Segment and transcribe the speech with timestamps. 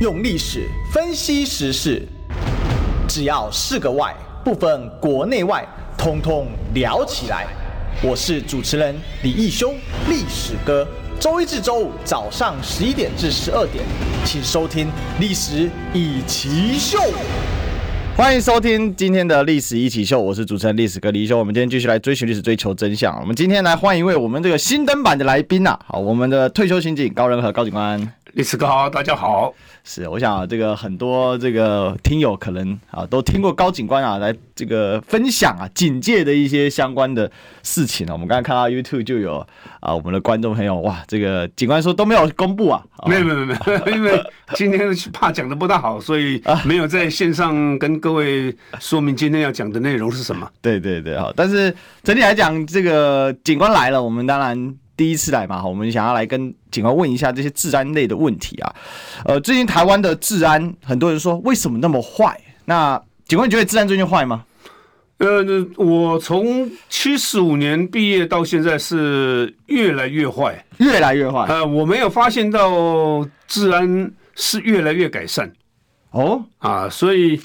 [0.00, 2.02] 用历史分析时事，
[3.06, 5.62] 只要是个“外”，不分国内外，
[5.98, 7.46] 通通聊起来。
[8.02, 9.74] 我是主持人李义修，
[10.08, 10.88] 历史哥。
[11.20, 13.84] 周一至周五早上十一点至十二点，
[14.24, 14.86] 请收听
[15.20, 16.98] 《历史一起秀》。
[18.16, 21.38] 欢迎收听今天的《历史一起秀》，我是主持人历史哥李义修。
[21.38, 23.14] 我们今天继续来追寻历史，追求真相。
[23.20, 28.14] 我们今天来欢迎一位我们这个新登版的来宾啊，好，我们的退休刑警高仁和高警官。
[28.34, 29.52] 历史哥好，大家好。
[29.82, 37.30] 是，我想啊这个很多这个听友可能啊都听过高警官啊来这个分享啊警戒的一些相关的
[37.62, 38.12] 事情啊。
[38.12, 39.44] 我们刚才看到 YouTube 就有
[39.80, 44.22] 啊我们的观众朋友哇，这个警官说都没有公布啊，没有没有没有，因为
[44.54, 50.48] 今天怕讲的不大好，所以没有在线上跟各位说明今天要讲的内容是什么。
[50.62, 54.76] 对对对，好，但是整体来讲，这个警官来了，我们当然。
[55.00, 58.74] 第一次来嘛，我们想要来跟警官问一下这些治安类的问题啊。
[59.24, 62.38] 呃，最近台湾的治安，很多人说为什么那么坏？
[62.66, 64.44] 那警官你觉得治安最近坏吗？
[65.16, 65.42] 呃，
[65.78, 71.46] 我从七十五年毕业到现在是越来越坏，越来越坏。
[71.48, 75.50] 呃，我没有发现到治安是越来越改善。
[76.10, 77.40] 哦，啊，所以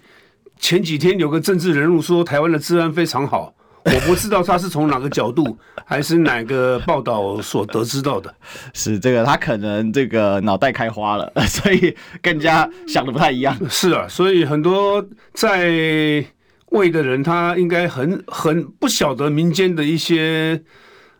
[0.59, 3.54] 前几天有个政治人物说台湾的治安非常好。
[3.85, 5.55] 我不知道他是从哪个角度，
[5.85, 8.33] 还是哪个报道所得知到的。
[8.73, 13.55] 是这个，他可能这个脑袋开花了， 所以更加想的不太一样。
[13.69, 16.25] 是啊，所以很多在
[16.71, 20.59] 位的人，他应该很很不晓得民间的一些，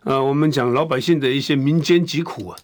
[0.02, 2.58] 呃，我们讲老百姓的一些民间疾苦啊。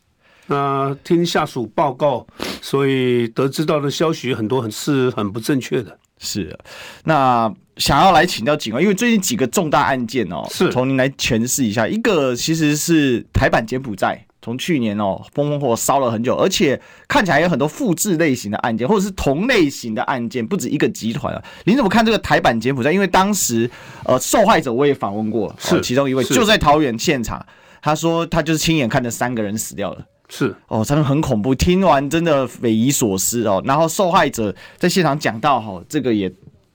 [0.49, 2.27] 那、呃、听下属报告，
[2.61, 5.97] 所以得知到的消息很多，很是很不正确的。
[6.19, 6.59] 是，
[7.05, 7.55] 那。
[7.79, 11.89] 想要来请教警官，因为最近几个重大案件哦，是从您来诠释一下。
[11.89, 16.79] 一个其实是台版柬埔寨，从去年哦风风火火烧了很久，而且
[17.09, 21.43] 看起来有很多复制类型的案件，或者是同类型的案件，不止一个集团啊。
[21.65, 22.93] 您怎么看这个台版柬埔寨？
[22.93, 23.69] 因为当时
[24.05, 27.45] 呃受害者我也访问过，是、哦、其中一位就在桃园现场，
[27.81, 31.55] 他说他就是亲眼看着三个人死掉了，是哦，真的很恐怖。
[31.55, 33.63] 听完真的匪夷所思哦。
[33.65, 36.31] 然后受害者在现场讲到哈、哦，这个也。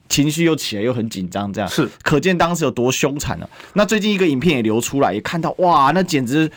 [0.09, 3.49] 情绪又起来，又很紧张，这样是可见当时有多凶残了。
[3.73, 6.49] 那最近一个影片也流出来，也看到哇，那简直，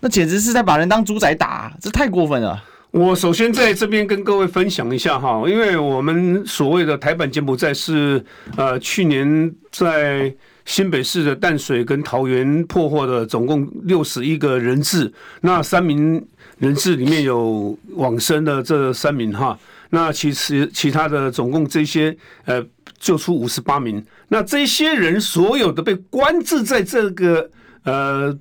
[0.00, 2.62] 那简直是在把人当猪仔打，这太过分了。
[2.90, 8.24] 我首先在这边跟各位分享一下哈，因为我们所谓的台版柬埔寨是
[8.56, 10.32] 呃去年在
[10.64, 16.24] 新北市的淡水跟桃园破获的，总共六十一个人质，那三名
[16.58, 19.58] 人质里面有往生的这三名哈。
[19.94, 22.16] 那其实其他的总共这些
[22.46, 22.60] 呃
[22.98, 27.48] 救出五十八名，那这些人所有的被关制在这个
[27.84, 28.36] 呃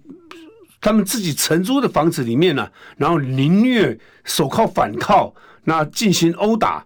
[0.82, 5.32] 他们自己承租的房子里面呢、啊，然后凌虐、手铐反铐，
[5.66, 6.84] 那进行殴打。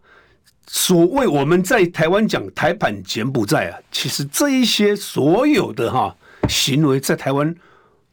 [0.67, 6.13] 所谓我们在台湾讲台版柬埔寨啊，其实这一些所有的哈
[6.49, 7.55] 行为在台湾，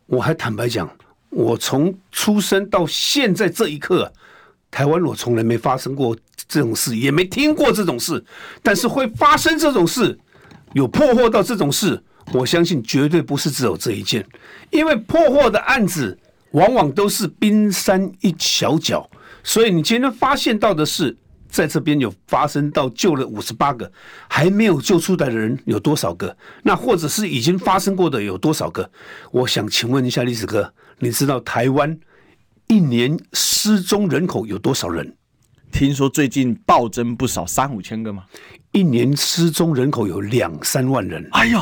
[0.06, 0.88] 我还坦白讲，
[1.30, 4.12] 我从出生到现在这一刻，
[4.74, 6.16] 台湾我从来没发生过。
[6.46, 8.22] 这种事也没听过这种事，
[8.62, 10.16] 但是会发生这种事，
[10.74, 12.00] 有破获到这种事，
[12.32, 14.24] 我相信绝对不是只有这一件，
[14.70, 16.16] 因为破获的案子
[16.50, 19.08] 往往都是冰山一小角，
[19.42, 21.16] 所以你今天发现到的是，
[21.48, 23.90] 在这边有发生到救了五十八个，
[24.28, 26.36] 还没有救出来的人有多少个？
[26.62, 28.88] 那或者是已经发生过的有多少个？
[29.32, 31.98] 我想请问一下历史哥，你知道台湾
[32.66, 35.16] 一年失踪人口有多少人？
[35.70, 38.24] 听说最近暴增不少，三五千个吗？
[38.72, 41.26] 一年失踪人口有两三万人。
[41.32, 41.60] 哎呦，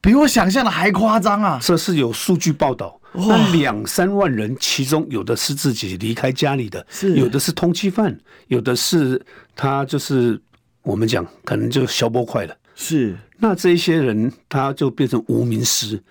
[0.00, 1.58] 比我想象的还夸张啊！
[1.62, 3.00] 这是有数据报道。
[3.12, 8.16] 那两三万人，其中有的是自己离开家里的，是有的是通缉犯，
[8.48, 9.20] 有的是
[9.56, 10.40] 他就是
[10.82, 12.56] 我们讲可能就消波块了。
[12.76, 16.02] 是，那这些人他就变成无名尸。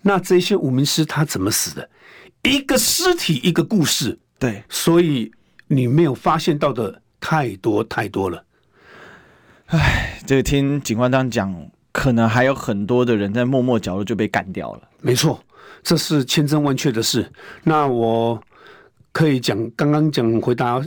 [0.00, 1.88] 那这些无名尸他怎么死的？
[2.42, 4.18] 一个尸体一个故事。
[4.38, 5.32] 对，所以。
[5.68, 8.44] 你没有发现到的太多太多了，
[9.66, 14.82] 唉，这个听警官这样讲，可能还有很多的人在默默角落就被干掉了。
[15.00, 15.42] 没错，
[15.82, 17.28] 这是千真万确的事。
[17.64, 18.40] 那我
[19.10, 20.80] 可以讲，刚刚讲回答。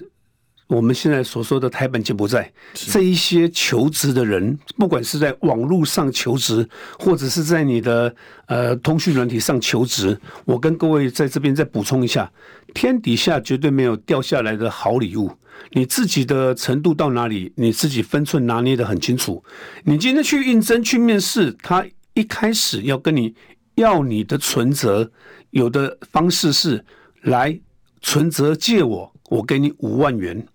[0.69, 6.67] 我们现在所说的台本柬埔寨，这一些求职的人，不管是在网络上求职，
[6.99, 12.31] 或者是在你的呃通讯软体上求职，我跟各位在这边再补充一下：
[12.75, 15.31] 天底下绝对没有掉下来的好礼物。
[15.71, 19.43] 你自己的程度到哪里，你自己分寸拿捏的很清楚。
[19.85, 21.83] 你今天去应征、去面试，他
[22.13, 23.33] 一开始要跟你
[23.73, 25.11] 要你的存折，
[25.49, 26.85] 有的方式是
[27.23, 27.59] 来
[28.01, 29.11] 存折借我。
[29.29, 30.45] 我给你五万元。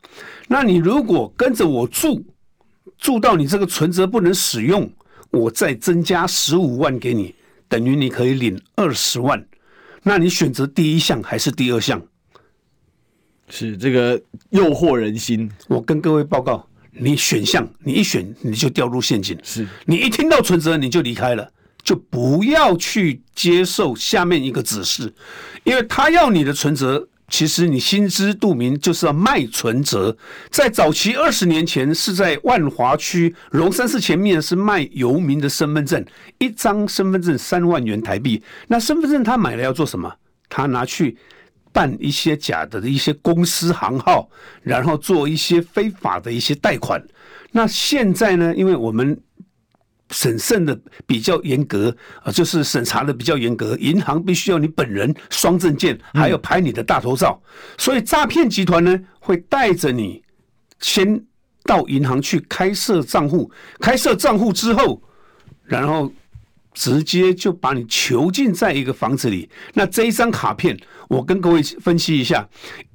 [0.49, 2.23] 那你如果跟着我住，
[2.99, 4.91] 住到你这个存折不能使用，
[5.31, 7.35] 我再增加十五万给你，
[7.69, 9.43] 等于你可以领二十万。
[10.03, 12.03] 那你选择第一项还是第二项？
[13.49, 15.51] 是这个诱惑人心。
[15.69, 19.39] 我跟各位报告，你选项你一选你就掉入陷阱。
[19.43, 21.49] 是你一听到存折你就离开了，
[21.83, 25.13] 就不要去接受下面一个指示，
[25.63, 27.09] 因为他要你的存折。
[27.29, 30.17] 其实你心知肚明，就是要卖存折。
[30.51, 36.05] 在早期二十年前，是在万华区龙山寺前面是卖游民的身份证，
[36.39, 38.43] 一张身份证三万元台币。
[38.69, 40.13] 那身份证他买了要做什么？
[40.49, 41.17] 他拿去
[41.73, 44.29] 办一些假的的一些公司行号，
[44.63, 47.03] 然后做一些非法的一些贷款。
[47.51, 48.55] 那现在呢？
[48.55, 49.19] 因为我们
[50.15, 57.43] 审慎的比较严格啊，就是审查的比较严格，银行必须要你本人双证件，还要拍你的大头照。
[57.77, 60.23] 所以诈骗集团呢，会带着你
[60.79, 61.21] 先
[61.65, 63.51] 到银行去开设账户，
[63.81, 65.03] 开设账户之后，
[65.65, 66.13] 然后
[66.73, 69.51] 直接就把你囚禁在一个房子里。
[69.73, 70.79] 那这一张卡片，
[71.09, 72.49] 我跟各位分析一下，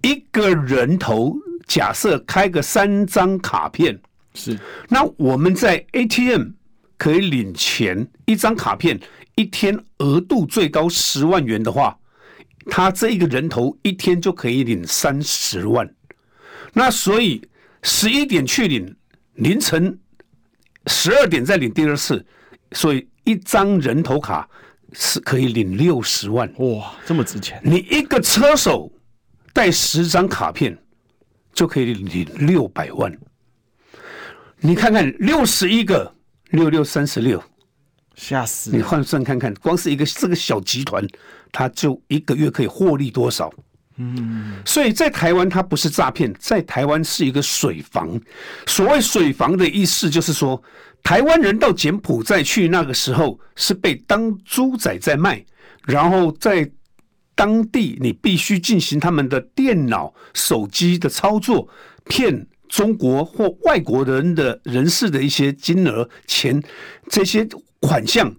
[0.04, 1.36] 一个人头
[1.68, 4.00] 假设开个三张卡片，
[4.36, 4.58] 是
[4.88, 6.52] 那我们在 ATM。
[7.00, 9.00] 可以领钱，一张卡片
[9.36, 11.98] 一天额度最高十万元的话，
[12.70, 15.90] 他这一个人头一天就可以领三十万。
[16.74, 17.42] 那所以
[17.84, 18.94] 十一点去领，
[19.36, 19.98] 凌晨
[20.88, 22.24] 十二点再领第二次，
[22.74, 24.48] 所以一张人头卡
[24.92, 26.54] 是可以领六十万。
[26.58, 27.62] 哇，这么值钱！
[27.64, 28.92] 你一个车手
[29.54, 30.78] 带十张卡片
[31.54, 33.18] 就可以领六百万。
[34.58, 36.14] 你看看六十一个。
[36.50, 37.42] 六六三十六，
[38.16, 38.72] 吓死！
[38.72, 41.06] 你换算看看，光是一个这个小集团，
[41.52, 43.52] 它就一个月可以获利多少？
[43.98, 48.20] 嗯，所以在台湾，它不是诈骗，在台湾是一个水房。
[48.66, 50.62] 所谓水房的意思，就是说，
[51.04, 55.46] 台湾人到柬埔寨去那个时候是被当猪仔在卖，
[55.86, 56.70] 然后在
[57.36, 61.70] 当地你必须进行他们的电脑、手机的操作，
[62.06, 62.48] 骗。
[62.70, 66.62] 中国或外国人的人士的一些金额钱，
[67.10, 67.46] 这些
[67.82, 68.34] 款项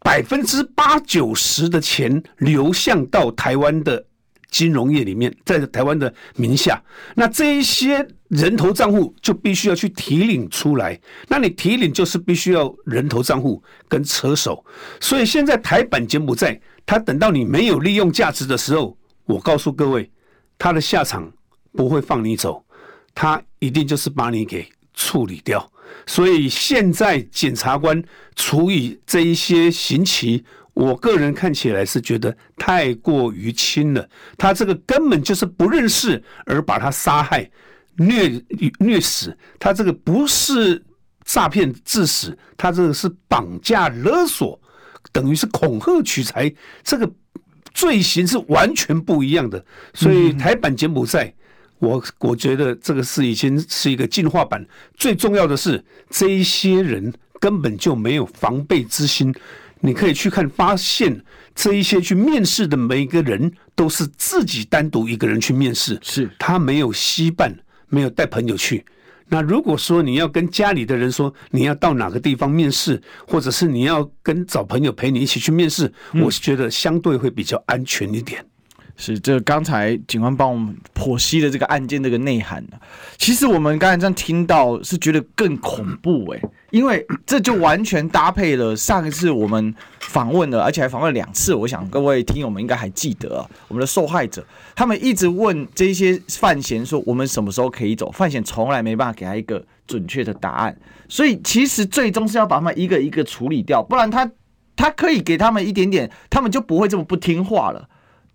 [0.00, 4.04] 百分之八九十的钱流向到台湾的
[4.50, 6.82] 金融业里面，在台湾的名下，
[7.14, 10.98] 那这一些人头账户就必须要去提领出来。
[11.28, 14.64] 那你提领就是必须要人头账户跟车手，
[15.00, 18.96] 所以现在台版柬埔寨，他等到你没有利用价值的时候，
[19.26, 20.10] 我告诉各位，
[20.56, 21.30] 他的下场
[21.72, 22.64] 不会放你走。
[23.14, 25.70] 他一定就是把你给处理掉，
[26.06, 28.02] 所以现在检察官
[28.34, 30.44] 处以这一些刑期，
[30.74, 34.08] 我个人看起来是觉得太过于轻了。
[34.36, 37.50] 他这个根本就是不认识而把他杀害、
[37.96, 38.30] 虐
[38.78, 40.84] 虐死，他这个不是
[41.24, 44.60] 诈骗致死，他这个是绑架勒索，
[45.12, 46.52] 等于是恐吓取财，
[46.82, 47.10] 这个
[47.72, 49.64] 罪行是完全不一样的。
[49.94, 51.32] 所以台版柬埔寨。
[51.78, 54.64] 我我觉得这个是已经是一个进化版。
[54.96, 59.34] 最重要的是，这一些人根本就没有防备之心。
[59.80, 61.22] 你可以去看，发现
[61.54, 67.54] 这一些去面试的每一个人都是自己单独一个人去面试，是他没有携伴，
[67.88, 68.84] 没有带朋友去。
[69.28, 78.44] 那如果说你要跟家里的人说你要到哪个地方面试，或者是你要跟找朋友陪你一起去面试，我是觉得相对会比较安全一点。
[78.98, 82.78] 是，这刚才警官帮我们剖析的这个案件这个内涵呢，
[83.18, 91.54] 其实我们刚才这样听到是觉得更恐怖哎，因为这就完全搭配了上一次我们访问的，而且还访问两次。
[91.54, 94.42] 我想各位听友们应该还记得啊，我们的受害者
[94.74, 98.10] 他们一直问这些犯嫌说，我们什么时候可以走？
[98.10, 100.74] 范闲从来没办法给他一个准确的答案，
[101.06, 104.30] 所以其实最终是要把他们一个一个处理掉，不然他
[104.74, 107.86] 他可以给他们一点点，他们就不会这么不听话了。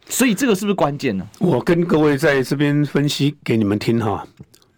[0.07, 1.27] 所以这个是不是关键呢？
[1.39, 4.27] 我跟各位在这边分析给你们听哈。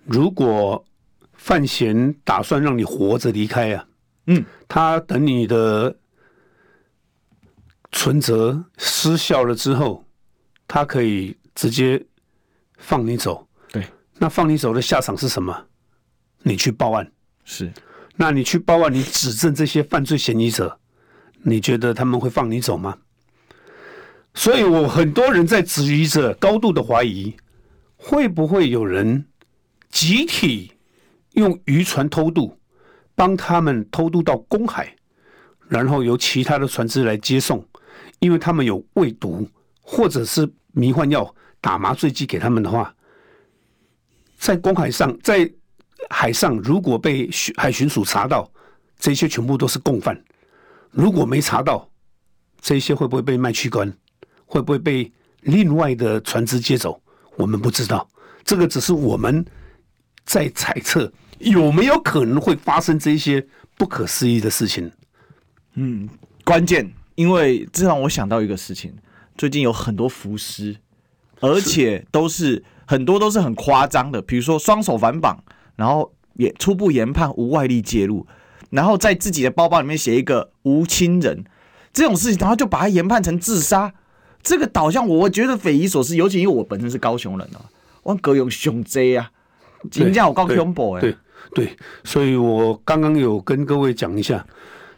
[0.06, 0.84] 如果
[1.34, 3.86] 范闲打算让你活着离开啊，
[4.28, 5.96] 嗯，他等你的
[7.92, 10.06] 存折失效了之后，
[10.68, 12.04] 他可以直接
[12.78, 13.48] 放你走。
[13.72, 13.86] 对，
[14.18, 15.66] 那放你走的下场是什么？
[16.44, 17.12] 你去报案。
[17.44, 17.72] 是，
[18.16, 20.80] 那你去报案，你指证这些犯罪嫌疑者，
[21.42, 22.98] 你觉得他们会放你走吗？
[24.34, 27.36] 所以我很多人在质疑着，高度的怀疑，
[27.96, 29.26] 会不会有人
[29.90, 30.72] 集体
[31.34, 32.58] 用渔船偷渡，
[33.16, 34.96] 帮他们偷渡到公海，
[35.70, 37.64] 然后由其他的船只来接送，
[38.20, 39.48] 因为他们有喂毒
[39.82, 42.94] 或者是迷幻药、打麻醉剂给他们的话，
[44.38, 45.50] 在公海上，在
[46.10, 48.52] 海上，如果被海巡署查到，
[48.98, 50.16] 这些全部都是共犯；
[50.90, 51.88] 如果没查到，
[52.60, 53.96] 这些会不会被卖去关？
[54.54, 57.02] 会不会被另外的船只接走？
[57.38, 58.08] 我们不知道，
[58.44, 59.44] 这个只是我们
[60.26, 63.44] 在猜测有没有可能会发生这些
[63.76, 64.92] 不可思议的事情。
[65.74, 66.08] 嗯，
[66.46, 68.94] 关键，因为这让我想到一个事情：
[69.36, 70.78] 最近有很多浮尸，
[71.40, 75.44] 而且都是很多都是很夸张的，比如说双手反绑，
[75.76, 78.28] 然后也初步研判无外力介入，
[78.70, 81.44] 然后在自己的包包里面写一个无亲人
[81.92, 83.92] 这种事情，然后就把它研判成自杀。
[84.44, 87.64] 这个导向我觉得匪夷所思，尤其因为我本身是高雄人啊，
[88.04, 89.32] 我高雄熊贼啊，
[89.90, 91.02] 真正有够恐怖哎。
[91.02, 91.16] 对
[91.56, 94.46] 对，所以我刚刚有跟各位讲一下，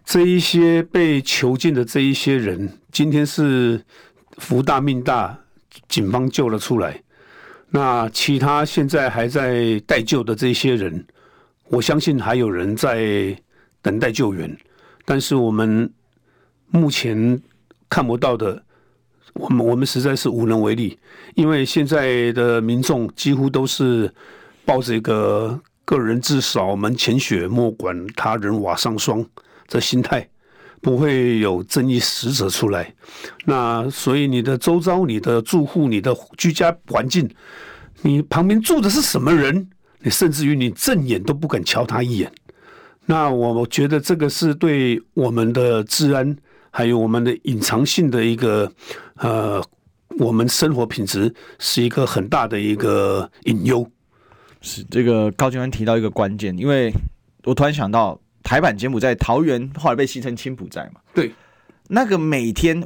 [0.03, 3.79] 这一些被囚禁的这一些人，今天是
[4.37, 5.39] 福大命大，
[5.87, 7.01] 警方救了出来。
[7.69, 11.05] 那其他现在还在待救的这些人，
[11.69, 13.37] 我相信还有人在
[13.81, 14.57] 等待救援，
[15.03, 15.91] 但是我们
[16.67, 17.39] 目前
[17.87, 18.64] 看不到的。
[19.35, 20.97] 我们我们实在是无能为力，
[21.35, 24.09] 因为现在的民众几乎都是
[24.63, 29.25] 抱着一个“个人自扫门前雪，莫管他人瓦上霜”
[29.67, 30.25] 的心态，
[30.81, 32.93] 不会有正义使者出来。
[33.43, 37.29] 那所以你的周遭、你的住户、你的居家环境，
[38.03, 39.67] 你旁边住的是什么人？
[39.99, 42.31] 你甚至于你正眼都不敢瞧他一眼。
[43.05, 46.37] 那我觉得这个是对我们的治安。
[46.77, 48.69] 还有我们的隐藏性的一个
[49.15, 49.63] 呃，
[50.19, 53.89] 我们生活品质是一个很大的一个隐忧。
[54.59, 56.91] 是这个高警官提到一个关键，因为
[57.45, 61.31] 我突然想到台版柬埔寨桃园后来被戏称青埔寨嘛，对，
[61.87, 62.85] 那个每天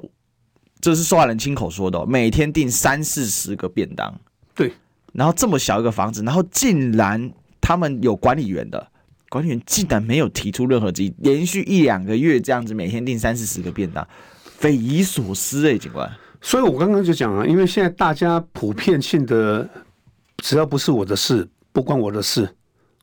[0.80, 4.14] 这是受害人亲口说的，每天订三四十个便当，
[4.54, 4.72] 对，
[5.14, 8.92] 然后这么小一个房子，然后竟然他们有管理员的。
[9.30, 14.06] 管理员竟然没有提出任何质疑，连续一两个月这样子，每天订三四十个便当，
[14.44, 16.12] 匪夷所思哎、欸，警官。
[16.42, 19.70] 所以我刚刚就讲了，因为现在大家普遍性的，
[20.38, 22.50] 只要不是我的事，不关我的事，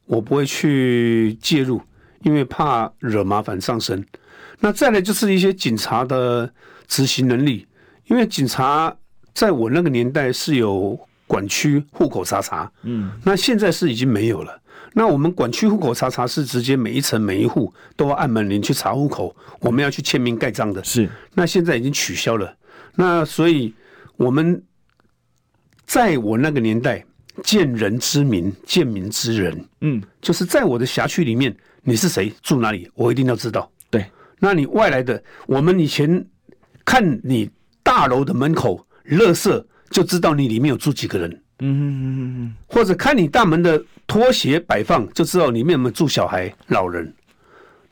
[0.06, 1.80] 我不会去介入，
[2.22, 4.04] 因为怕惹麻烦上身。
[4.58, 6.50] 那再来就是一些警察的
[6.88, 7.66] 执行能力，
[8.06, 8.96] 因为警察
[9.34, 14.60] 在我那个年代是有管区户口查查，嗯，那现在是已经没有了。
[14.98, 20.82] 那我们管区户口查查是直接每一层每一户都要按门铃去查户口，我们要去签名盖章的。
[20.82, 22.56] 是，那现在已经取消了。
[22.94, 23.74] 那所以
[24.16, 24.64] 我们
[25.84, 27.04] 在我那个年代，
[27.44, 33.70] 见人之名，见民之人，嗯，就是在我的辖区里面，你是谁，住哪里，我一定要知道。
[33.90, 34.02] 对，
[34.38, 36.26] 那你外来的，我们以前
[36.86, 37.50] 看你
[37.82, 41.42] 大楼的门口，垃圾就知道你里面有住几个人。
[41.60, 47.10] 嗯嗯嗯嗯，或者看你大门的拖鞋摆放，就知道里面有没有住小孩、老人。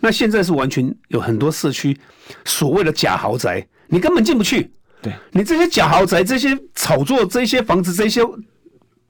[0.00, 1.98] 那现在是完全有很多社区
[2.44, 4.70] 所谓的假豪宅，你根本进不去。
[5.00, 8.20] 对，你这些假豪宅、这些炒作、这些房子、这些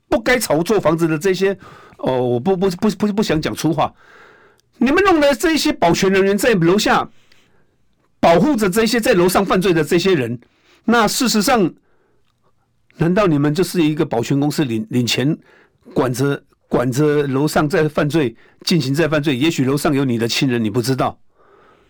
[0.08, 1.58] 不该炒作房子的这些，
[1.96, 3.92] 哦，我不不不不不想讲粗话。
[4.78, 7.08] 你们弄的这些保全人员在楼下
[8.20, 10.38] 保护着这些在楼上犯罪的这些人，
[10.84, 11.74] 那事实上。
[12.96, 15.36] 难道你们就是一个保全公司领领钱，
[15.92, 19.36] 管着管着楼上在犯罪进行在犯罪？
[19.36, 21.18] 也许楼上有你的亲人，你不知道。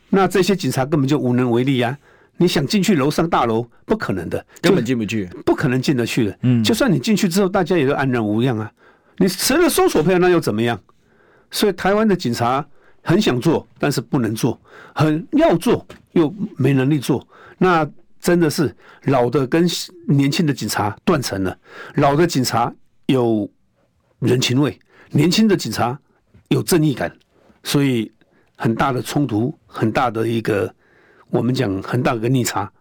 [0.09, 1.99] 那这些警察根本就无能为力呀、啊！
[2.39, 6.39] 你想进去楼上大楼，不可能的，根本进不去，不可能进得去的。
[6.43, 8.73] 嗯，就算你进去之后，大家也都安然无恙啊。
[9.19, 10.81] 你持了搜索票，那又怎么样？
[11.51, 12.67] 所以台湾的警察
[13.03, 14.59] 很想做，但是不能做；
[14.95, 17.27] 很要做，又没能力做。
[17.59, 17.87] 那。
[18.25, 19.69] 真的是老的跟
[20.09, 21.55] 年轻的警察断层了，
[21.97, 22.73] 老的警察
[23.05, 23.47] 有
[24.19, 25.99] 人情味，年轻的警察
[26.49, 27.15] 有正义感，
[27.65, 28.11] 所以
[28.57, 30.75] 很大的冲突，很大的一个
[31.29, 32.73] 我们讲很大的一个逆差。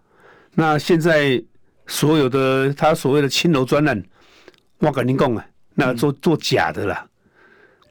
[0.53, 1.43] 那现在
[1.87, 4.01] 所有的他所谓的青楼专案，
[4.77, 7.05] 我跟您讲啊，那做做假的啦。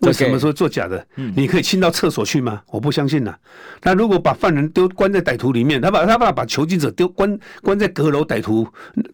[0.03, 1.05] 为什么说做假的？
[1.37, 2.61] 你可以亲到厕所去吗？
[2.69, 3.35] 我不相信呐。
[3.83, 8.67] 那如果把犯人丢关在歹徒里面，他把他把把囚禁者丢关关在阁楼歹徒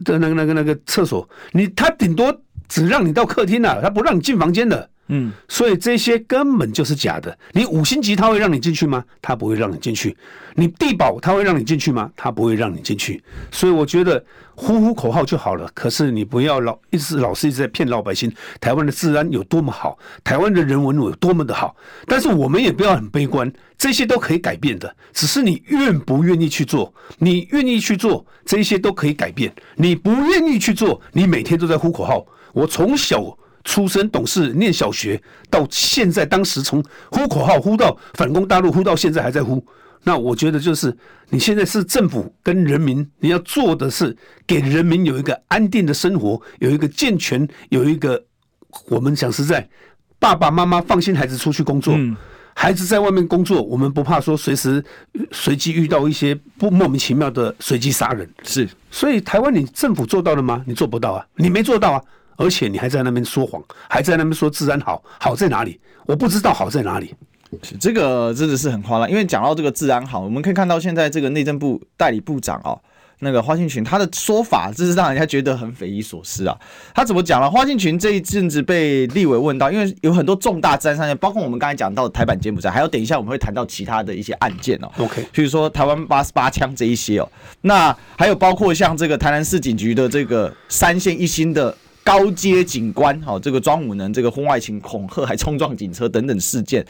[0.04, 2.34] 的那个那个那个厕所，你他顶多
[2.68, 4.88] 只让你到客厅了，他不让你进房间的。
[5.08, 7.36] 嗯，所以这些根本就是假的。
[7.52, 9.02] 你五星级他会让你进去吗？
[9.22, 10.16] 他不会让你进去。
[10.54, 12.10] 你地保他会让你进去吗？
[12.16, 13.22] 他不会让你进去。
[13.50, 14.22] 所以我觉得
[14.54, 15.70] 呼呼口号就好了。
[15.72, 21.74] 可是你不要老一直老是一直在骗老百姓，台湾的治安有多么好，台湾的人文有多么的好。
[22.06, 26.92] 但是我们也不要很悲观，这些都可以改变的，只是你愿不愿意去做。
[27.18, 29.50] 你愿意去做，这些都可以改变。
[29.76, 32.26] 你不愿意去做，你每天都在呼口号。
[32.52, 33.38] 我从小。
[33.64, 39.64] 出生懂事，念小学到现在，当时从呼口号呼到反攻大陆，呼到现在还在呼。
[40.04, 40.96] 那我觉得就是
[41.28, 48.24] 你现在是政府跟人民，你要做的是给人民有一个安定的生活，有一个健全，有一个
[48.86, 49.68] 我们讲实在，
[50.18, 52.16] 爸爸妈妈放心孩子出去工作，嗯、
[52.54, 54.82] 孩子在外面工作，我们不怕说随时
[55.32, 58.26] 随机遇到一些不莫名其妙的随机杀人。
[58.44, 60.62] 是，所以台湾你政府做到了吗？
[60.64, 62.02] 你做不到啊，你没做到啊。
[62.38, 65.78] 而且你还在那边说谎，还在那边说治安好，好在哪里？
[66.06, 67.14] 我不知道好在哪里。
[67.80, 72.78] 这个真的是很夸张，因为讲到这个治安好，我们可以看到现在这个内政部代理部长哦，
[73.20, 76.56] 那个花信群他的说法，真是让人家觉得很匪夷所思啊。
[76.94, 77.50] 他怎么讲了？
[77.50, 84.90] 花信群这一阵子被立委问到，因为有很多重大治安案件，包括我们刚才讲到的台版柬埔寨，还有等一下我们会谈到其他的一些案件哦。
[84.98, 87.28] OK，比如说台湾八十八枪这一些哦，
[87.62, 91.74] 那还有包括像这个台南市警局的这个三线一星的。
[92.08, 96.82] 高阶警官，好，这个庄武能，这个婚外情恐吓还冲撞警车等等事件，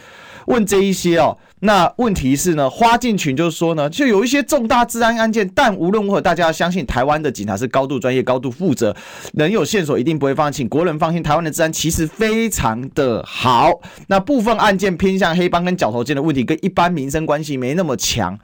[0.46, 8.94] 问这一些哦，那问题是呢，花敬群就是说呢，就有一些重大治安案件，但无论如何，大家要相信台湾的警察是高度专业、高度负责，
[9.32, 13.80] 能有线索一定不会放弃，国人放心，台湾的治安其实非常的好。
[14.06, 18.38] 那部分案件偏向黑帮跟角头间的问题，跟一般民生关系没那么强。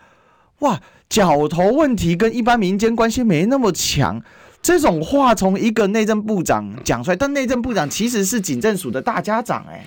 [0.59, 4.21] 哇，角头问题跟一般民间关系没那么强。
[4.65, 9.85] 这种话从一个内政部长讲出来，但内政部长其实是警政署的大家长哎，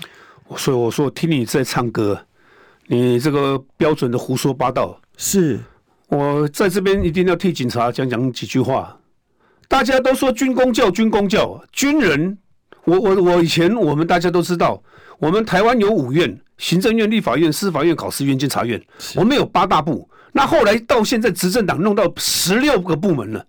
[0.55, 2.23] 所以我说听你在唱歌，
[2.85, 5.01] 你这个标准的胡说八道。
[5.17, 5.59] 是
[6.09, 8.95] 我在这边一定要替警察讲讲几句话。
[9.67, 12.37] 大家都说军工教，军工教，军人，
[12.85, 14.79] 我我我以前我们大家都知道，
[15.17, 18.79] 我们台湾有五院：行政院、立法院、司法院、考试院、监察院，
[19.15, 20.07] 我们有八大部。
[20.33, 23.43] 那后来到现在执政党弄到十六个部门了。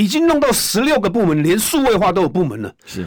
[0.00, 2.74] 已经弄到十六个部门，连数位化都有部门了。
[2.86, 3.06] 是，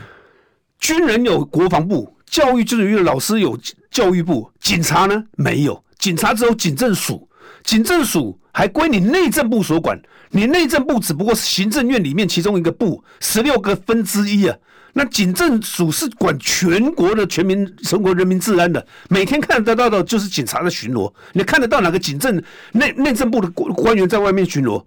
[0.78, 3.58] 军人有国防部，教育教育的老师有
[3.90, 7.28] 教育部，警察呢没有，警察只有警政署，
[7.64, 14.56] 警政署还归你内政部所管，你内政部只不过是行政院里面其中一个部，十六个分之一啊。
[14.94, 22.40] 那警政署是管全国的全民全国人民治安的，每天看得到的就是警察的巡逻，你看得到哪个警政
[22.74, 24.86] 内内政部的官员在外面巡逻？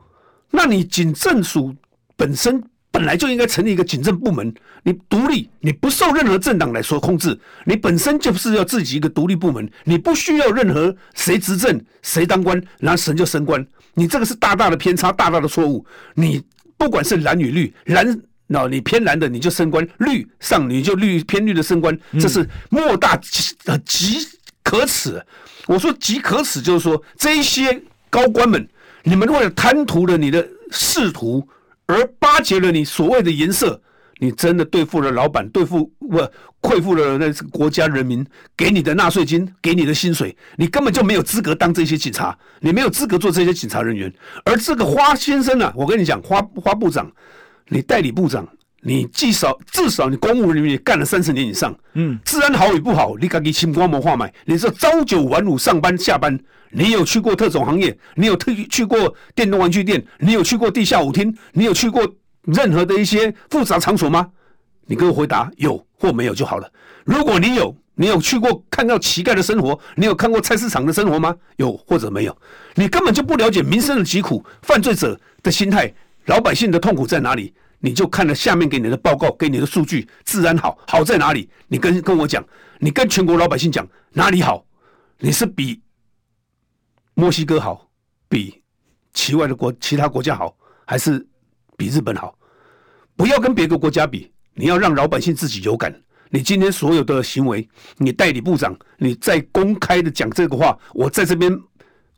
[0.52, 1.74] 那你警政署。
[2.16, 15.84] 本身本来就应该成立一个警政部门，你独立，你不受任何政党来说控制，你本身就是要自己一个独立部门，你不需要任何谁执政谁当官，然后神就升官，你这个是大大的偏差，大大的错误。
[16.14, 16.42] 你
[16.78, 23.20] 不管是蓝与绿，蓝那你偏蓝的你就升官，绿上你就绿偏绿的升官，这是莫大
[23.66, 24.26] 呃极
[24.62, 25.22] 可耻。
[25.66, 28.66] 我说极可耻，就是说这一些高官们，
[29.02, 31.46] 你们为了贪图了你的仕途。
[31.86, 33.80] 而巴结了你所谓的颜色，
[34.18, 36.18] 你真的对付了老板，对付不
[36.60, 44.12] 愧负了那国家人民给你的纳税金，给你的薪水，你根本就没有资格当这些警察，你没有资格做这些警察人员。
[44.44, 47.10] 而这个花先生呢、啊，我跟你讲，花花部长，
[47.68, 48.48] 你代理部长，
[48.86, 54.32] 你至少至少你公务人员干了三十年以上，嗯，治安好与不好，你敢给清光魔化买？
[54.44, 56.38] 你是朝九晚五上班下班。
[56.70, 57.96] 你有去过特种行业？
[58.14, 60.00] 你有特去过电动玩具店？
[60.20, 61.36] 你有去过地下舞厅？
[61.52, 62.06] 你有去过
[62.44, 64.28] 任何的一些复杂场所吗？
[64.86, 66.70] 你给我回答有或没有就好了。
[67.04, 69.76] 如果你有，你有去过看到乞丐的生活？
[69.96, 71.34] 你有看过菜市场的生活吗？
[71.56, 72.36] 有或者没有？
[72.76, 75.92] 你根本就不了解民生的疾苦，犯罪者的心态，
[76.26, 77.52] 老百姓的痛苦在哪里？
[77.80, 81.48] 你就看了下面给你的报告，给你的数据，治安好，好在哪里？
[81.68, 82.44] 你跟跟我讲，
[82.78, 84.64] 你跟全国老百姓讲哪里好？
[85.18, 85.80] 你是比。
[87.14, 87.88] 墨西哥好，
[88.28, 88.62] 比
[89.14, 91.26] 其外的国其他国家好，还是
[91.76, 92.36] 比日本好？
[93.16, 95.94] 不要跟别个国家比，你要让老百姓自己有感。
[96.28, 101.56] 你今天所有的行为，你代理部长，你在公开的讲这个话，我在这边，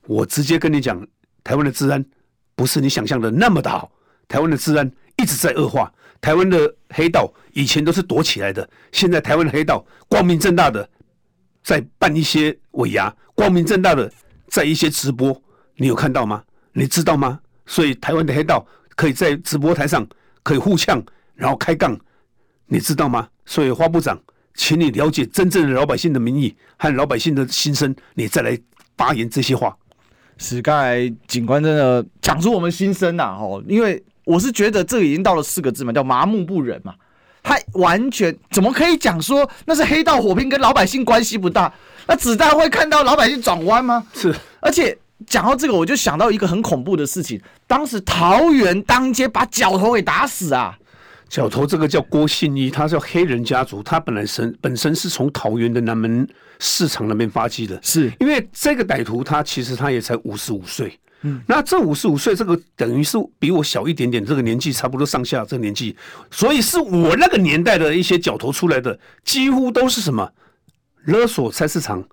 [0.07, 1.07] 我直接跟你讲，
[1.45, 2.05] 台湾的治安
[2.57, 3.93] 不是你想象的那么的好，
[4.27, 5.93] 台湾的治安一直在恶化。
[6.21, 10.89] 台湾的黑道以前都是躲起来的，现在台湾的黑道光明正大的
[11.63, 14.11] 在办一些尾牙，光明正大的。
[14.51, 15.43] 在一些直播，
[15.77, 16.43] 你有看到吗？
[16.73, 17.39] 你知道吗？
[17.67, 20.09] 所以台湾的黑道可以在直播台上
[20.43, 21.05] 可以互呛，
[21.35, 21.95] 然后开杠，
[22.65, 23.29] 你知道吗？
[23.45, 24.19] 所以花部长，
[24.55, 28.59] 请你了解真正的老百姓的民意和老百姓的心声，你再来
[28.97, 29.77] 发言这些话。
[30.39, 33.61] 是刚才警官真的讲出我们心声呐，吼！
[33.69, 36.95] 因为我是觉得这已经到了四个字嘛，叫麻木不仁嘛。
[37.43, 41.73] 他完全怎么可以讲说那是黑道火拼跟老百姓关系不大？
[42.07, 44.07] 那子弹会看到老百姓转弯吗？
[44.13, 50.77] 是，而且讲到这个，我就想到一个很恐怖的事情，当时桃园当街把角头给打死啊！
[51.31, 60.99] 角头这个叫郭信一，他叫黑人家族，他本来身本身是从桃园的南门市场那边发迹的，是因为这个歹徒他其实他也才五十五岁。
[61.23, 65.97] 嗯，那这五十五岁，这个等于是比我小一点点，这个年纪差不多上下这个年纪，
[66.31, 70.31] 所以是我那个年代的一些角头出来的，几乎都是什么
[71.07, 72.07] 勒索菜市场、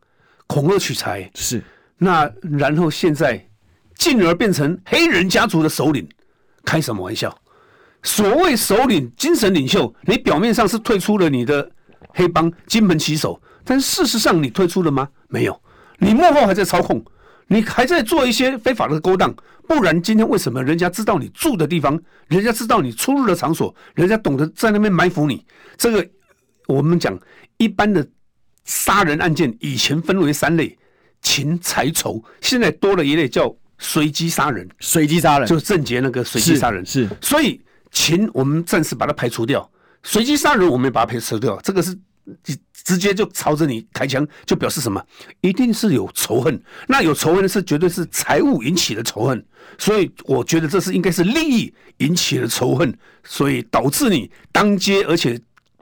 [0.48, 1.30] 恐吓取财。
[1.36, 1.64] 是，
[2.00, 3.48] 那然后现在
[3.96, 6.08] 进而变成黑人家族的首领，
[6.64, 7.38] 开什么玩笑？
[8.02, 11.70] 所谓首领、精神领袖，你表面上是退出了你的
[12.10, 15.08] 黑帮金盆洗手，但事实上你退出了吗？
[15.28, 15.62] 没有，
[16.00, 17.04] 你幕后还在操控。
[17.48, 19.34] 你还在做一些非法的勾当，
[19.68, 25.46] 不然今天为什么人家知道你住的地方，人家知道你出入的场所，人家懂得在那边埋伏你？
[25.78, 26.08] 这个
[26.68, 27.20] 我们讲
[27.58, 28.08] 一般的
[28.64, 30.78] 杀人案件，以前分为三类：
[31.22, 34.68] 情、财、仇，现在多了一类叫随机杀人。
[34.80, 36.86] 随机杀人就是郑杰那个随机杀人。
[36.86, 39.70] 是，所以情我们暂时把它排除掉，
[40.04, 41.60] 随机杀人我们也把它排除掉。
[41.62, 41.98] 这个是。
[42.86, 45.04] 直接就朝着你开枪，就表示什么？
[45.42, 46.58] 一定是有仇恨。
[46.88, 49.46] 那有仇恨是绝对是财物引起的仇恨，
[49.78, 55.38] 所以我觉得这是应该是利益引起的仇恨，所以导致你当街，而且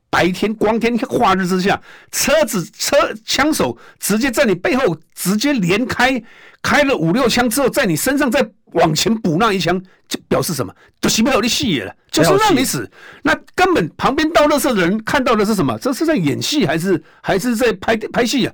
[0.09, 1.79] 白天光天化日之下，
[2.11, 6.23] 车子车枪手直接在你背后直接连开，
[6.61, 10.73] 开了五六枪之后，在你身上再往前补那一枪，就表示什么？
[11.01, 12.89] 就洗不了的戏也了，就是让你死。
[13.23, 15.77] 那根本旁边倒垃圾的人看到的是什么？
[15.79, 18.53] 这是在演戏还是还是在拍拍戏啊？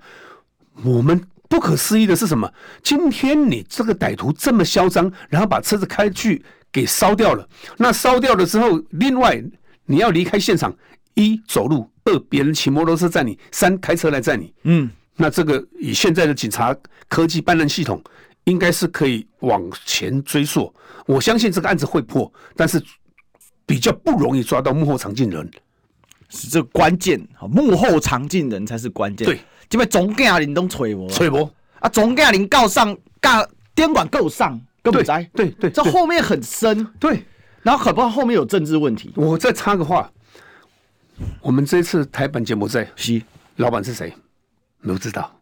[0.83, 2.51] 我们不可思议的是什么？
[2.83, 7.47] 今天你这个歹徒这么嚣张，然后把车子开去给烧掉了。
[7.77, 9.41] 那烧掉了之后，另外
[9.85, 10.73] 你要离开现场，
[11.15, 14.53] 一走路，二别人骑摩托车载你，三开车来载你。
[14.63, 16.75] 嗯，那这个以现在的警察
[17.07, 18.01] 科技办案系统。
[18.49, 20.73] 应该是可以往前追溯，
[21.05, 22.81] 我相信这个案子会破，但是
[23.65, 25.49] 比较不容易抓到幕后藏镜人，
[26.29, 27.19] 是这个关键。
[27.49, 29.25] 幕后藏镜人才是关键。
[29.25, 29.39] 对，
[29.71, 35.29] 因为总家人都吹我，吹我啊，总家人告上，告监管够上，对不对？
[35.33, 36.85] 对对，这后面很深。
[36.99, 37.23] 对，
[37.61, 39.11] 然后可不知道后面有政治问题。
[39.15, 40.11] 我再插个话，
[41.41, 43.23] 我们这次台版节目在西
[43.57, 44.13] 老板是谁？
[44.81, 45.39] 不知道。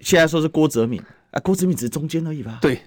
[0.00, 1.02] 现在说是郭哲敏。
[1.38, 2.58] 啊，郭子明只是中间而已吧？
[2.60, 2.82] 对，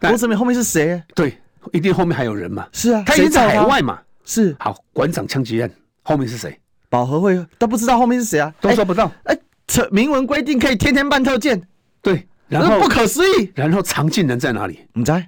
[0.00, 1.00] 郭子明后面是谁？
[1.14, 1.38] 对，
[1.72, 2.66] 一定后面还有人嘛？
[2.72, 4.00] 是啊，他已经在海外嘛？
[4.24, 4.54] 是。
[4.58, 5.70] 好，馆长枪击案
[6.02, 6.58] 后面是谁？
[6.88, 8.52] 保和会都不知道后面是谁啊？
[8.60, 9.10] 都说不到。
[9.24, 11.62] 哎，这明文规定可以天天办特件。
[12.02, 13.50] 对，然后不可思议。
[13.54, 14.80] 然后常进人在哪里？
[14.92, 15.26] 你在。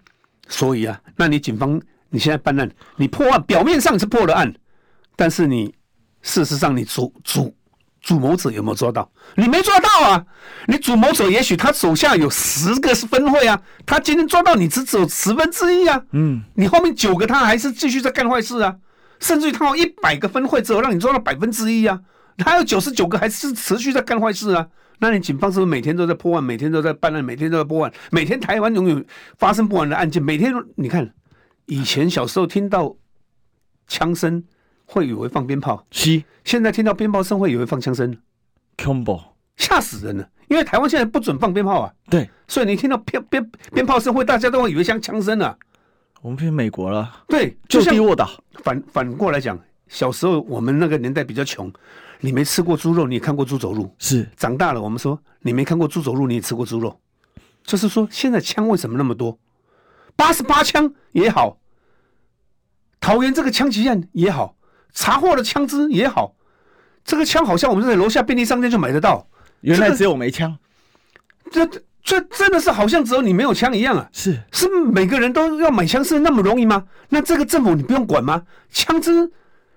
[0.48, 4.52] 所以啊，那你警方你现在办案，你破案表面上是破了案，
[5.16, 5.72] 但是你
[6.22, 7.54] 事实上你主主。
[8.04, 9.10] 主谋者有没有做到？
[9.34, 10.22] 你没做到啊！
[10.66, 16.00] 你主谋者也许他手下有十个是分会啊，他今天抓到你只只有十分之一啊。
[16.12, 18.76] 嗯，你后面九个他还是继续在干坏事啊，
[19.20, 21.98] 甚至于他有一百个分会只有让你抓到百分之一啊，
[22.36, 24.68] 他有九十九个还是持续在干坏事啊。
[24.98, 29.02] 那你警方是不是每天都在破案，每天都在办案，每天都在破案，每天台湾永远
[29.38, 31.10] 发生不完的案件，每天你看
[31.64, 32.94] 以前小时候听到
[33.88, 34.44] 枪声。
[34.84, 36.22] 会以为放鞭炮，是。
[36.44, 38.16] 现在听到鞭炮声会以为放枪声，
[38.76, 39.20] 恐怖，
[39.56, 40.28] 吓死人了！
[40.48, 45.56] 因为台湾现在不准放鞭炮啊，对，所以你听到鞭鞭鞭炮声会，大家都会以为像枪声啊。
[46.20, 48.28] 我们偏美国了，对，就地卧倒。
[48.62, 51.72] 反反过来讲，小时候我们那个年代比较穷，
[52.20, 54.28] 你没吃过猪肉，你也看过猪走路，是。
[54.36, 57.00] 长大了我们说你没看过猪走路，你也吃过猪肉，
[57.62, 59.38] 就是说现在枪为什么那么多？
[60.14, 61.58] 八十八枪也好，
[63.00, 64.56] 桃园这个枪击案也好。
[64.94, 66.34] 查获的枪支也好，
[67.04, 69.26] 这个枪好像我们在楼下便利商店就买得到。
[69.60, 70.56] 原来只有我没枪，
[71.50, 71.66] 这
[72.02, 74.06] 这真的是好像只有你没有枪一样啊！
[74.12, 76.84] 是是每个人都要买枪是那么容易吗？
[77.08, 78.42] 那这个政府你不用管吗？
[78.70, 79.32] 枪支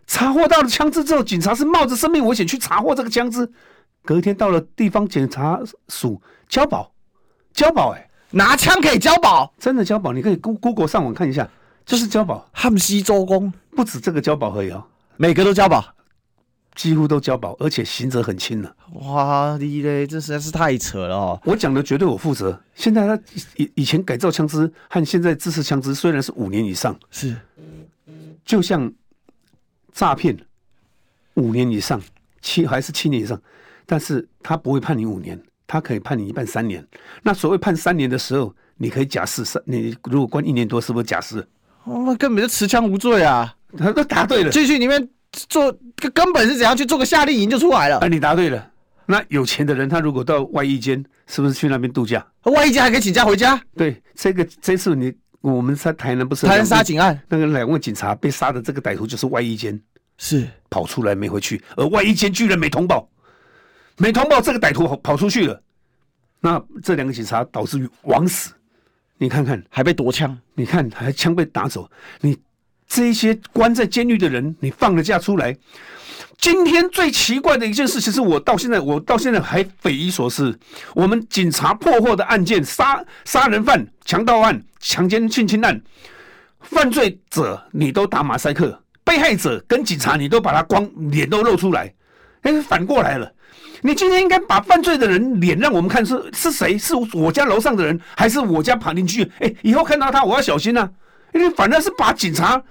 [0.05, 3.49] 查获到了枪支之后，警察是冒着生命危险去查获这个枪支，
[4.03, 6.91] 隔天到了地方检察署交保，
[7.53, 11.47] 交保哎，拿枪可以交保，真的交保，你可以 Google 上网看一下，
[11.85, 14.83] 就是交保，汉西周公不止这个交保而已哦。
[15.17, 15.83] 每个都交保，
[16.75, 18.75] 几乎都交保，而且刑责很轻了。
[18.93, 21.41] 哇，你嘞，这实在是太扯了哦！
[21.43, 22.61] 我讲的绝对我负责。
[22.75, 23.19] 现在他
[23.55, 27.35] 以以前改造枪支和现在制式枪支虽然是五年以上，是，
[28.45, 28.91] 就像
[29.91, 30.37] 诈骗
[31.33, 31.99] 五年以上，
[32.41, 33.41] 七还是七年以上，
[33.87, 36.87] 但是他不会判你五年，他可以判你一半三年。
[37.23, 41.47] 那所谓判三年的时候，你可以假释三，你如果关一年多，是不是假释？
[41.85, 43.55] 那根本就持枪无罪啊！
[43.75, 45.75] 他都答对了，继续里面做
[46.13, 47.97] 根本是怎样去做个夏令营就出来了。
[47.97, 48.71] 哎，你答对了。
[49.05, 52.25] 那有钱的人，他如果到外衣间，是不是去那边度假？
[52.43, 53.59] 外衣间还可以请假回家？
[53.75, 59.79] 对，这个这次你我们在台南不是台南杀警案，那个两位警察被杀的这个歹徒就是外衣间，
[60.17, 63.09] 是跑出来没回去，而外衣间居然没通报，
[63.97, 65.61] 没通报这个歹徒跑出去了，
[66.41, 68.51] 那这两个警察导致于枉死。
[69.17, 71.89] 你看看，还被夺枪，你看还枪被打走，
[72.21, 72.37] 你
[72.87, 75.55] 这些关在监狱的人，你放了假出来。
[76.39, 80.57] 今天最奇怪的一件事，其实我到现在，我到现在还匪夷所思。
[80.93, 85.81] 我们警察破获的案件，杀杀人犯、强盗案、强奸、性侵案，
[86.61, 91.91] 犯罪者你都打马赛克，被害者跟警察你都把他光脸都露出来。
[92.43, 93.29] 哎，反过来了，
[93.81, 96.77] 你今天应该把犯罪的人脸让我们看是是谁？
[96.77, 99.29] 是我家楼上的人，还是我家旁邻居？
[99.39, 100.89] 哎，以后看到他我要小心呐、啊。
[101.37, 102.61] 因为反正是把警察。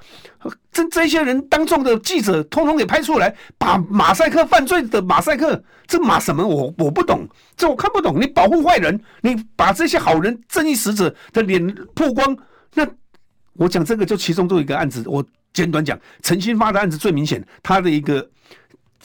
[0.70, 6.46] 这这些人当众的记者，通通给拍出来，把马赛克犯罪的马赛克，这马什么？
[6.46, 7.26] 我我不懂，
[7.56, 8.20] 这我看不懂。
[8.20, 12.36] 你保护坏人，你把这些好人、正义使者的脸曝光，
[12.74, 12.86] 那
[13.54, 18.28] 我讲这个就其中做一个案子，我简短讲，陈新发的案子最明显，他的一个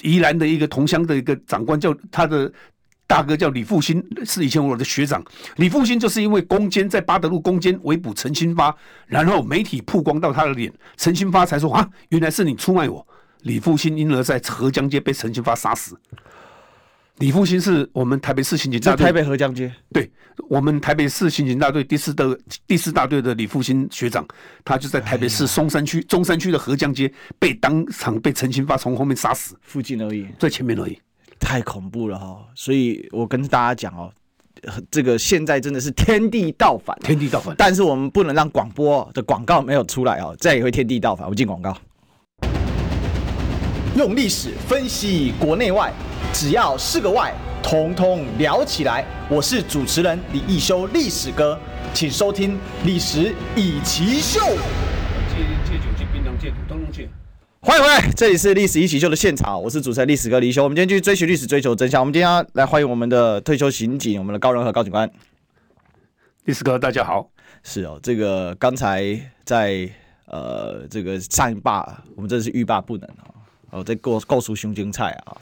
[0.01, 2.51] 宜兰的一个同乡的一个长官叫他的。
[3.11, 5.21] 大哥叫李复兴，是以前我的学长。
[5.57, 8.73] 李复兴就是因为攻坚，在八德路攻坚围捕陈新发，
[9.05, 13.05] 然后媒体曝光到他的脸，陈新发才说 啊，原来是你出卖我。
[13.41, 15.97] 李复兴因而在河江街被陈新发杀死。
[17.17, 20.09] 李复兴是我们台北市刑警大队，台北河江街，对，
[20.49, 24.25] 我们台北市刑警大队第四的第四大队的李复兴学长，
[24.63, 30.97] 他就在台北市松山区、哎、中山区的河江街被当场被陈新发从后面杀死，附近而已，在前面而已。
[31.41, 34.09] 太恐怖了哈，所以我跟大家讲哦，
[34.89, 37.53] 这个现在真的是天地倒反，天地倒反。
[37.57, 41.27] 但是我们不能让广播的广告没有出来哦，这样也会天地倒反。
[41.27, 41.75] 我进广告，
[43.97, 45.91] 用历史分析国内外，
[46.31, 49.03] 只要是个“外”，统统聊起来。
[49.27, 51.59] 我是主持人李一修，历史哥，
[51.93, 52.53] 请收听
[52.85, 54.39] 《历史易起 SHOW》。
[55.31, 57.09] 戒戒酒戒槟榔戒毒，通通戒。
[57.63, 60.63] 欢迎回来，这里是历史一起 SHOW 的现场，我是主持人历史哥李修。
[60.63, 62.01] 我们今天继续追寻历史，追求真相。
[62.01, 65.07] 我们今天要来欢迎我们的退休刑警，我们的高仁和高警官。
[66.45, 67.29] 历史哥，大家好。
[67.61, 69.87] 是哦，这个刚才在
[70.25, 73.29] 呃这个上一霸，我们真的是欲罢不能啊！
[73.69, 75.37] 哦，在告告诉熊精菜啊，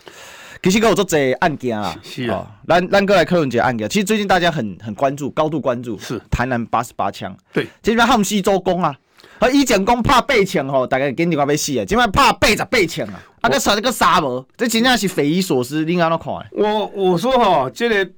[0.62, 8.94] 其实跟我做这案件啊，是啊，兰兰哥来科伦杰案件，其实最近大家很很关注，高度关注是台南八十八枪，对，这边汉西周公啊。
[9.40, 11.86] 和以前讲怕八枪吼，大概跟你话要死啊！
[11.86, 13.24] 今晚怕八十八枪啊！
[13.42, 15.86] 啊，个杀这个沙无，这真正是匪夷所思。
[15.86, 16.34] 你安怎看？
[16.52, 18.12] 我我说哈，这个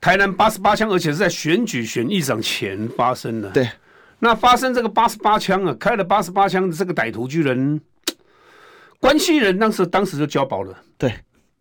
[0.00, 3.50] 台南八十八枪，而且是在选举选议长前发生的。
[3.50, 3.68] 对，
[4.20, 7.80] 那发生这个八十八枪啊，开了八十八枪的这个歹徒居然
[9.00, 10.78] 关系人当时当时就交保了。
[10.96, 11.12] 对，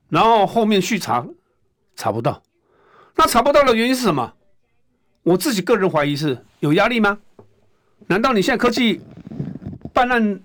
[0.10, 1.26] 然后后面续查
[1.96, 2.40] 查不到，
[3.16, 4.34] 那查不到的原因是什么？
[5.24, 7.18] 我自己个人怀疑是有压力吗？
[8.12, 9.00] 难道你现在科技
[9.94, 10.42] 办案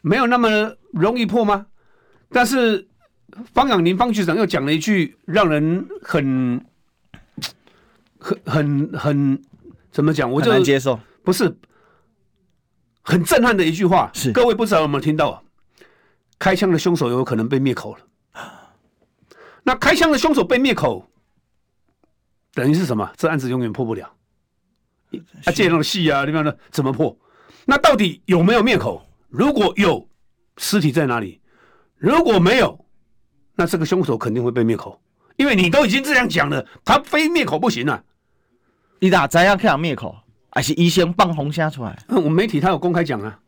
[0.00, 1.66] 没有那么容易破吗？
[2.30, 2.86] 但是
[3.52, 6.64] 方养林方局长又讲了一句让人很
[8.20, 9.42] 很很很
[9.90, 10.30] 怎么讲？
[10.30, 11.52] 我就很难接受，不是
[13.02, 14.08] 很震撼的一句话。
[14.14, 15.42] 是各位不知道有没有听到？
[16.38, 18.00] 开枪的凶手有可能被灭口了。
[19.64, 21.10] 那开枪的凶手被灭口，
[22.54, 23.12] 等于是什么？
[23.16, 24.14] 这案子永远破不了。
[25.44, 26.52] 啊，这种戏啊，你看呢？
[26.70, 27.16] 怎么破？
[27.64, 29.02] 那到底有没有灭口？
[29.28, 30.08] 如果有，
[30.56, 31.40] 尸体在哪里？
[31.96, 32.78] 如果没有，
[33.54, 35.00] 那这个凶手肯定会被灭口，
[35.36, 38.02] 因为你都已经这样讲了，他非灭口不行啊！
[39.00, 40.16] 你哪知道可以灭口？
[40.50, 41.96] 还是医生放红虾出来？
[42.08, 43.38] 嗯，我们媒体他有公开讲啊，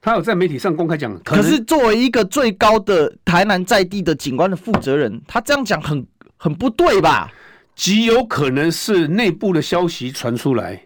[0.00, 1.16] 他有在媒体上公开讲。
[1.22, 7.30] 可是作为一个最高的台南在地的警官的负责人，他这样讲很很不对吧？
[7.74, 10.82] 极有可能是内部的消息传出来。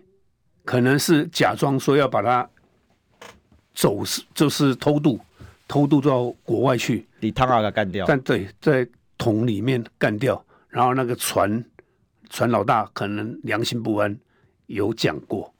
[0.64, 2.48] 可能是假装说要把它
[3.74, 5.18] 走私，就是偷渡，
[5.66, 8.04] 偷渡到国外去，你汤阿给干掉。
[8.06, 8.86] 但对，在
[9.18, 11.64] 桶里面干掉，然后那个船
[12.30, 14.16] 船老大可能良心不安，
[14.66, 15.52] 有讲过，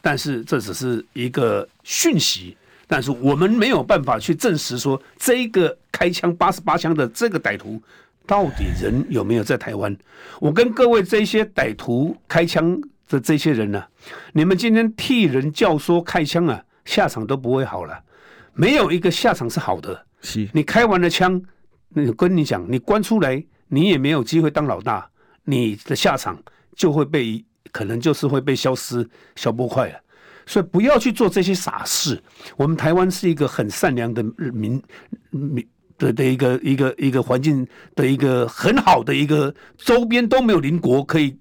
[0.00, 2.56] 但是这只是一个讯息，
[2.88, 7.80] 但是我们没有办法去证实说这个开枪八十八枪的这个歹徒
[8.26, 9.96] 到底人有没有在台湾。
[10.40, 12.80] 我跟各位这些歹徒开枪。
[13.08, 13.88] 这这些人呢、啊，
[14.34, 17.98] 你们今天替人教唆开枪啊，下场都不会好了，
[18.52, 20.04] 没有一个下场是好的。
[20.20, 21.40] 是你开完了枪，
[21.88, 25.08] 那跟你讲，你关出来，你也没有机会当老大，
[25.44, 26.38] 你的下场
[26.76, 27.42] 就会被，
[27.72, 29.98] 可能就是会被消失、消波块了。
[30.44, 32.22] 所以不要去做这些傻事。
[32.56, 34.82] 我们台湾是一个很善良的民
[35.30, 35.66] 民
[35.96, 41.34] 的的一个一个一个环境的一个很好的一个周边都没有邻国可以。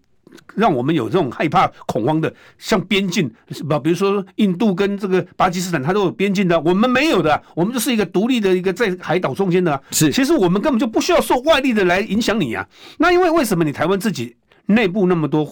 [0.55, 3.31] 让我们有这种害怕恐慌的，像边境，
[3.67, 9.81] 不，比如说印度跟这个巴基斯坦，它都有边境的，我们没有的，我们就是一个独立的一个在海岛中间的。
[9.91, 12.67] 是，其实我们根本就不需要受外力的来影响你啊。
[12.97, 14.35] 那因为为什么你台湾自己
[14.65, 15.45] 内部那么多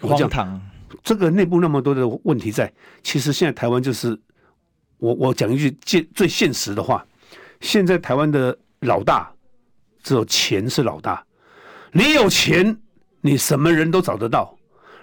[0.00, 0.60] 荒唐？
[1.02, 4.18] 这个内部那么多的问题在，其实现在台湾就是
[4.98, 7.04] 我我讲一句最最现实的话，
[7.60, 9.30] 现在台湾的老大
[10.02, 11.24] 只有钱是老大，
[11.92, 12.78] 你有钱。
[13.26, 14.54] 你什么人都找得到，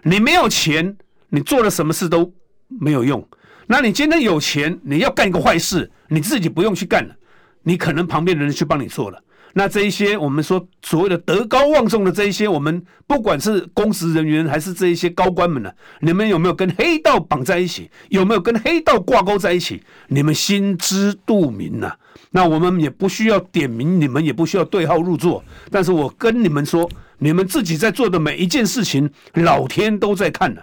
[0.04, 0.96] 你没有钱，
[1.30, 2.32] 你做了什么事都
[2.68, 3.28] 没有用。
[3.66, 7.16] 那你今天有钱，你要干一个坏事，你自己不用去干了，
[7.64, 9.20] 你可能旁边的人去帮你做了。
[9.54, 17.90] 那这一些我们说所谓的德高望重的这一些，我们不管是公职人员还是这一些高官们呢、你们有没有跟黑道绑在一起？
[18.10, 19.82] 有没有跟黑道挂钩在一起？
[20.08, 21.98] 你们心知肚明呐、啊。
[22.32, 25.44] 那我们也不需要点名，你们也不需要对号入座。
[25.70, 26.90] 但是我跟你们说。
[27.24, 30.62] 你们自己在做的每一件事情，老天都在看呢。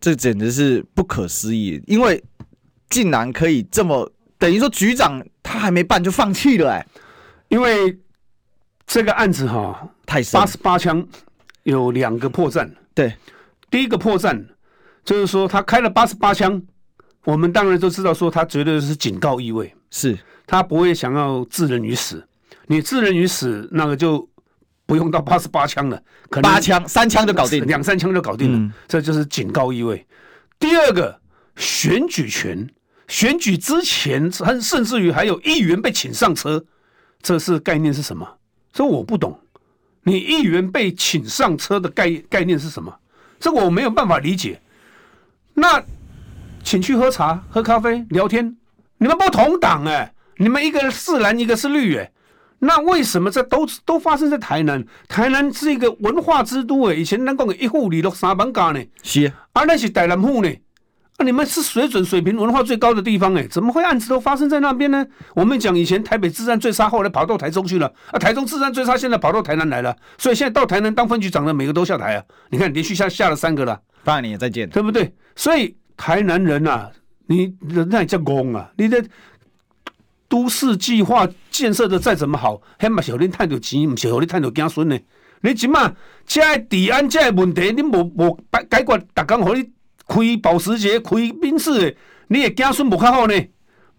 [0.00, 2.20] 这简直是不可思议，因为
[2.90, 6.84] 竟然可以这么，等于说局长他还没办就放弃了哎。
[7.48, 7.98] 因为
[8.86, 11.06] 这个案子哈，太八十八枪
[11.64, 12.70] 有两个破绽。
[12.94, 13.14] 对，
[13.70, 14.44] 第一个破绽
[15.04, 16.62] 就是说他开了八十八枪，
[17.24, 22.26] 我们当然都知道说他绝对是警告意味，是他不会想要置人于死。
[22.66, 24.28] 你置人于死，那个就。
[24.88, 30.06] 不用到八十八枪了，可能八枪三枪就搞定，两三枪就搞定了，嗯，这就是警告意味。
[30.58, 31.20] 第二个，
[31.56, 32.66] 选举权，
[33.06, 36.64] 选举之前，甚甚至于还有议员被请上车，
[37.22, 38.26] 这是概念是什么？
[38.72, 39.38] 这我不懂。
[40.02, 42.94] 你议员被请上车的概概念是什么？
[43.38, 44.60] 这个我没有办法理解。
[45.54, 45.82] 那
[46.62, 48.56] 请去喝茶、喝咖啡、聊天，
[48.98, 52.12] 你们不同党哎，欸，你们一个是蓝，一个是绿哎，欸。
[52.60, 54.84] 那为什么这都都发生在台南？
[55.08, 60.52] 台南是一个文化之都诶，以前咱讲的一户里落三艋舺呢，是啊，而那是台南户呢，
[61.18, 65.04] 啊，你们是水准水平文化最高的地方诶，怎么会案子都发生在那边呢？
[65.34, 75.12] 我们讲以前台北治安最差，后来跑到台中去了，啊，台中治安最差，现在跑到台南来了，所以现在到台南当分局长的每个都下台啊，你看连续下下了三个了，八二年再见，对不对？
[75.34, 76.90] 所以台南人呐、啊，
[77.26, 79.04] 你人家也叫公啊，你的。
[80.30, 84.98] 都市计划建设的再怎么好，还嘛是让你赚到钱，不是让你赚到子孙呢？
[85.40, 85.90] 你起码
[86.26, 89.70] 这治安这问题，你无无解决，逐工让你
[90.08, 91.96] 开保时捷、开宾士，
[92.28, 93.34] 你也子孙不较好呢？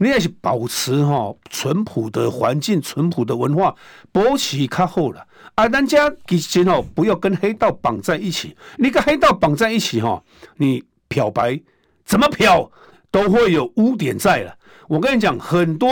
[0.02, 3.76] 你也是保持哈淳朴的环境、淳朴的文化，
[4.12, 5.28] 保持较好了。
[5.56, 8.56] 啊，咱家其实哦，不要跟黑道绑在一起。
[8.78, 10.24] 你跟黑道绑在一起哈，
[10.56, 11.60] 你漂白
[12.06, 12.72] 怎么漂
[13.12, 14.56] 都会有污点在了。
[14.88, 15.92] 我跟你讲，很多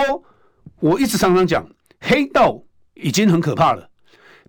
[0.80, 1.68] 我一直常常讲，
[2.00, 3.90] 黑道已经很可怕了，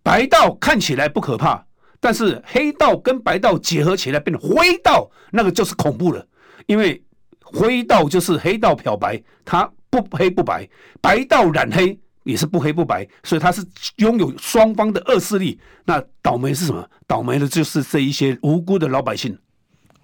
[0.05, 1.67] 白道看起来不可怕，
[2.01, 6.27] 但是黑道跟白道结合起来变成灰道，那个就是恐怖了。
[6.67, 7.03] 因为
[7.43, 10.65] 灰道就是黑道漂白，它不黑不白；
[11.01, 13.65] 白道染黑也是不黑不白，所以它是
[13.97, 15.59] 拥有双方的恶势力。
[15.85, 16.89] 那倒霉是什么？
[17.07, 19.37] 倒霉的就是这一些无辜的老百姓。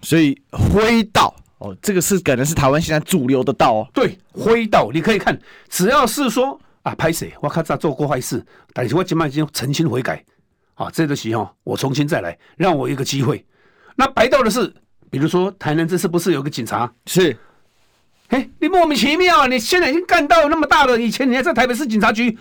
[0.01, 1.33] 所以灰道。
[1.59, 3.87] 哦，这个是可能是台湾现在主流的道哦。
[3.93, 10.21] 对，灰道，你可以看，只要是说啊，拍谁，我看他做过坏事，但是我今晚已经澄清悔改，
[10.75, 13.45] 啊，这个时候我重新再来，让我一个机会。
[13.95, 14.73] 那白道的是，
[15.09, 16.89] 比如说台南这次不是有个警察？
[17.07, 17.35] 是，
[18.27, 22.37] 哎，你莫名其妙，你现在已经干到那么大了，以前你还在台北市警察局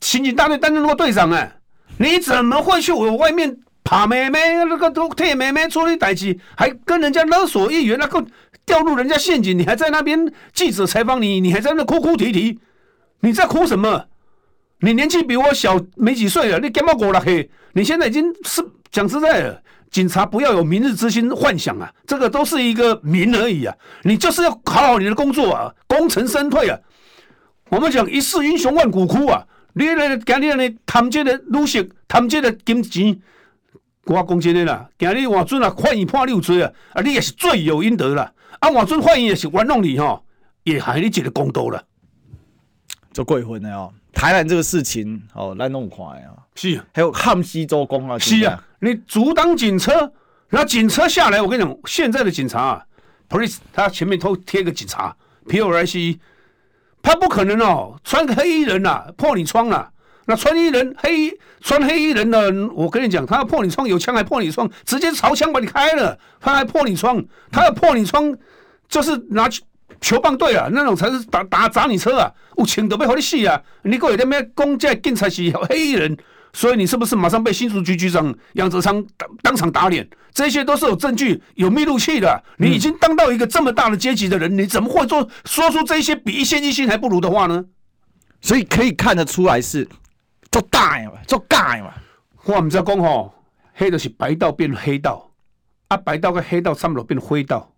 [0.00, 1.56] 刑警大队担任过队长哎，
[1.98, 8.24] 你怎么会去我外面爬妹妹那个都替妹妹处理代志，还跟人家勒索议员那个？
[8.66, 12.58] 掉入人家陷阱，你还在那边记者采访你，你还在那哭哭啼啼，
[13.20, 14.06] 你在哭什么？
[14.84, 17.48] 你年纪比我小没几岁了，你干嘛过来黑？
[17.72, 23.74] 你现在已经是讲实在的，警察不要有明日之星幻想啊，这个都是一个名而已啊。
[24.02, 26.78] 你就是要好好你的工作啊，功成身退啊。
[27.70, 29.42] 我们讲一世英雄万骨枯啊，
[29.72, 33.18] 你来今日呢贪这个女色，贪这个金钱。
[34.04, 38.30] 我讲真的啦，今日我准啊，判你判六罪啊，啊，你也是罪有应得啦。
[38.60, 40.20] 啊，我准判也是冤枉你哈，
[40.64, 41.82] 也还你一个公道了。
[43.14, 46.32] 做过分的哦，台南这个事情哦，来弄快啊。
[46.54, 48.18] 是，还有汉西周公啊。
[48.18, 50.12] 是啊，你阻挡警车，
[50.48, 52.84] 然后警车下来，我跟你讲，现在的警察啊
[53.28, 55.14] ，police，他前面都贴个警察
[55.48, 56.18] ，P O I C，
[57.02, 59.90] 他不可能哦，穿个黑衣人呐、啊，破你窗了、啊。
[60.26, 68.34] 那穿衣人黑穿黑衣人的，我跟你讲，他要破你窗，有枪还破你窗，直接朝枪把你开了，他还破你窗，他要破你窗，
[68.88, 69.48] 就是拿
[70.00, 73.60] 球棒队啊，那种才是打打砸你车啊，有枪都要和你死啊！
[73.82, 76.16] 你过来那边讲这警察是黑衣人，
[76.52, 80.06] 所以你是不是马上被新竹局局长杨哲昌当当场打脸？
[80.32, 82.42] 这些都是有证据、有密录器的。
[82.58, 87.64] 你已经当到一个这么大的阶级的人，你怎么会做说出这些比一线一星还不如的话呢？
[88.40, 89.88] 所以可以看得出来是
[90.50, 91.94] 做大嘛，做大嘛。
[92.44, 93.32] 我们在讲吼，
[93.72, 95.30] 黑的是白道变黑道，
[95.88, 97.72] 啊，白道跟黑道差不多变灰道，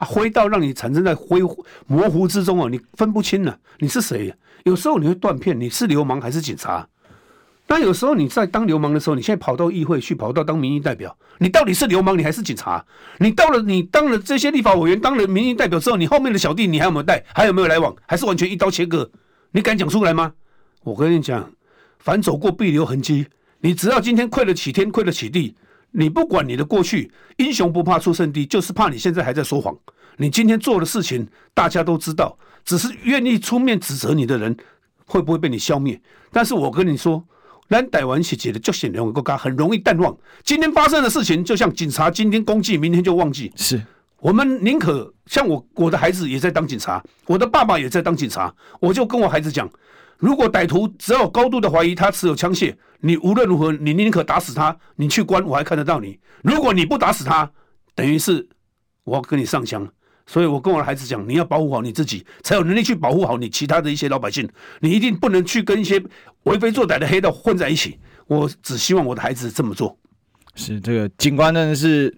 [0.00, 1.40] 啊，灰到让你产生在灰
[1.86, 4.34] 模糊之中哦，你分不清了，你是谁？
[4.64, 6.88] 有时候你会断片，你是流氓还是警察？
[7.68, 12.84] 那有时候你在当流氓的时候，你现在跑到议会去，跑到当民意代表，你到底是流氓，你还是警察？
[13.18, 17.22] 你到了，你当了这些立法委员，当了民意代表之后，你后面的小弟，你还有没有带？
[17.34, 17.94] 还有没有来往？
[18.06, 19.08] 还是完全一刀切割？
[19.52, 20.32] 你敢讲出来吗？
[20.82, 21.52] 我跟你讲，
[21.98, 23.26] 凡走过必留痕迹。
[23.60, 25.54] 你只要今天亏得起天，亏得起地，
[25.92, 29.76] 你不管你的过去，英雄不怕出身低，就是怕你现在还在说谎。
[30.16, 34.56] 你今天做的事情，大家都知道，只是愿意出面指责你的人，
[35.06, 36.00] 会不会被你消灭？
[36.30, 37.24] 但是我跟你说，
[37.68, 40.16] 咱台湾是一个就显两个国家，很容易淡忘。
[40.44, 43.50] 今天发生的事情，就像警察今天公祭，明天就忘记。
[43.56, 43.80] 是
[44.18, 49.68] 我们宁可像我，我的孩子也在当警察，我的爸爸也在当警察，我就跟我孩子讲。
[50.20, 56.20] 如果歹徒只要有高度的怀疑他持有枪械，你无论如何，你宁可打死他，你去关我还看得到你。
[56.44, 57.50] 如果你不打死他，
[57.94, 58.46] 等于是
[59.04, 59.90] 我要跟你上枪。
[60.26, 64.48] 所以我跟我的孩子讲，你要保护好你自己，才有能力去保护好你其他的一些老百姓。
[64.78, 66.00] 你一定不能去跟一些
[66.44, 67.98] 为非作歹的黑道混在一起。
[68.28, 69.98] 我只希望我的孩子这么做。
[70.54, 72.16] 是这个警官真的是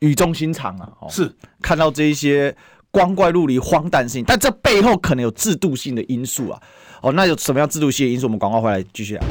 [0.00, 0.92] 语重心长啊！
[1.00, 1.30] 哦、是
[1.60, 2.56] 看到这一些
[2.92, 6.60] 光怪陆离、荒诞性，但这背后可能有制度性的因素啊。
[7.00, 8.26] 哦，那有什么样制度性的因素？
[8.26, 9.24] 我们广告回来继续啊。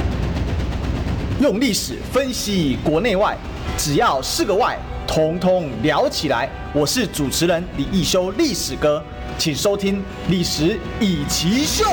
[1.39, 3.37] 用历史分析国内外，
[3.77, 6.49] 只要是个“外”，统统聊起来。
[6.73, 9.01] 我是主持人李一修，历史哥，
[9.37, 9.97] 请收听
[10.27, 11.85] 《历史易起 SHOW》。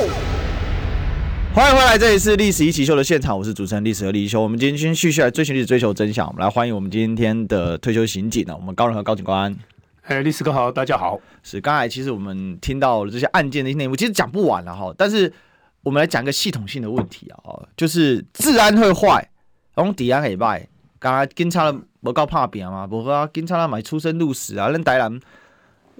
[1.54, 4.40] 欢迎回来，这里是《历史易起 SHOW》的现场，我是主持人历史和李一修。
[4.40, 6.26] 我们今天先继续来追寻历史，追求真相。
[6.26, 9.54] 我们来欢迎我们今天的退休刑警呢，我们高人和高警官。
[10.08, 11.20] 哎，历史哥好，大家好。
[11.42, 15.32] 是刚才其实我们听到了这些案件的内幕，其实讲不完了哈，但是。
[15.84, 17.38] 我们来讲一个系统性的问题啊，
[17.76, 19.26] 就是治安会坏，
[19.74, 20.68] 然后治安会坏。
[20.98, 22.84] 刚才警察不够怕扁吗？
[22.84, 25.18] 不啊，警察买出生入死啊，恁台南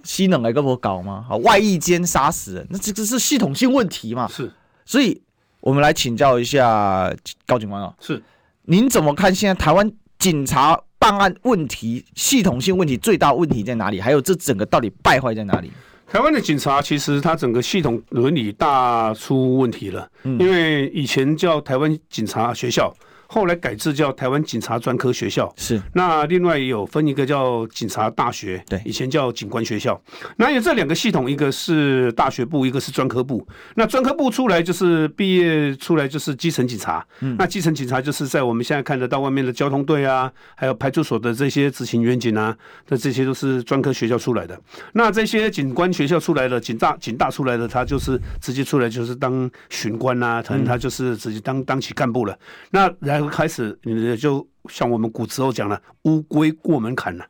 [0.02, 1.24] 西能来个不搞吗？
[1.30, 4.26] 啊，外役间杀死人，那这个是系统性问题嘛？
[4.28, 4.52] 是，
[4.84, 5.22] 所以
[5.60, 7.10] 我们来请教一下
[7.46, 8.20] 高警官啊，是，
[8.62, 14.00] 您怎么看现在台湾警察办案问题系统性问题最大问题在哪里？
[14.00, 15.70] 还有这整个到底败坏在哪里？
[16.06, 22.94] 台湾的警察其实他整个系统伦理大出问题了，因为以前叫台湾警察学校。
[23.30, 25.78] 后来改制叫台湾警察专科学校，是。
[25.92, 30.00] 那另外也有分一个叫警察大学，对，以前叫警官学校。
[30.38, 33.46] 那有这两个系统，一个是大学部，一个是专科部。
[33.74, 42.56] 那专科部出来就是毕业出来就是基层警察，嗯，那基层警察就是在我们现在看得到外面的交通队啊，还有派出所的这些执勤员警啊，
[42.88, 44.58] 那这些都是专科学校出来的。
[44.94, 52.34] 那这些警官学校出来的警大警大出来的，他就是直接出来就是当巡官啊，可能他就是直接当当起干部了。
[52.70, 53.17] 那然。
[53.26, 57.26] 开始，你就像我们古时候讲了，乌龟过门槛了，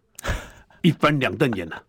[0.83, 1.83] 一翻两瞪眼了。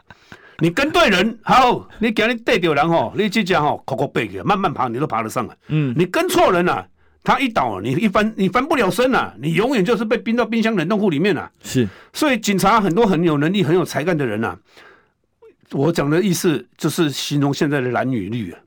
[0.61, 5.57] 你跟对人，好，你给你带掉人吼，你这家吼，靠靠背个，慢慢爬，你都爬得上来。
[5.69, 6.85] 嗯，你跟错人了，
[7.23, 11.49] 他一倒，你一翻，你翻不了身了，你永远就是被冰到冰箱冷冻库里面了。
[11.63, 14.57] 是，所以警察很多很有能力、很有才干的人呐，
[15.71, 18.59] 我讲的意思就是形容现在的男女绿啊。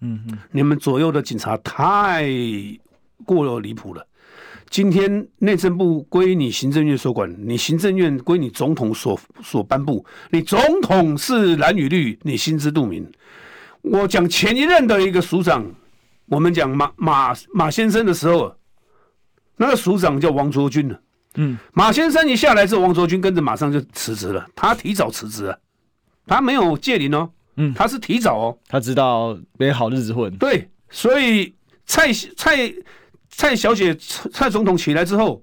[0.00, 2.26] 嗯嗯，你们左右的警察太
[3.26, 4.06] 过了离谱了。
[4.74, 13.08] 今天内政部归你行政院所管，你行政院归你总统所所颁布，你总统是蓝与绿，你心知肚明。
[13.82, 15.64] 我讲前一任的一个署长，
[16.26, 18.52] 我们讲马马马先生的时候，
[19.58, 21.00] 那个署长叫王卓军了。
[21.36, 25.56] 嗯，马先生一下来之后，王卓君跟着马上就辞职了，他提早辞职了，
[26.26, 30.36] 他没有借龄哦，嗯，他是提早哦，他知道没好日子混。
[30.36, 31.54] 对，所以
[31.86, 32.74] 蔡蔡。
[33.36, 33.94] 蔡小姐、
[34.32, 35.42] 蔡总统起来之后，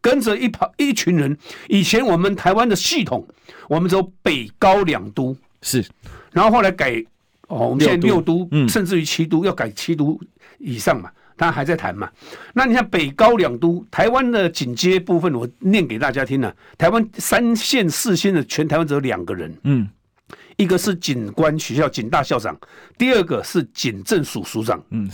[0.00, 1.36] 跟着一跑一群人。
[1.68, 3.26] 以前我们台湾的系统，
[3.68, 5.84] 我们走北高两都是，
[6.32, 7.02] 然后后来改
[7.48, 10.20] 哦，我们现在六都，嗯，甚至于七都要改七都
[10.58, 12.10] 以上嘛，他还在谈嘛。
[12.54, 16.54] 那你看北高两都，台湾的警阶部分，我念给大家听了、啊。
[16.78, 19.88] 台湾三线四线的全台湾只有两个人，嗯，
[20.56, 22.58] 一个是警官学校警大校长，
[22.98, 25.10] 第二个是警政署署长，嗯。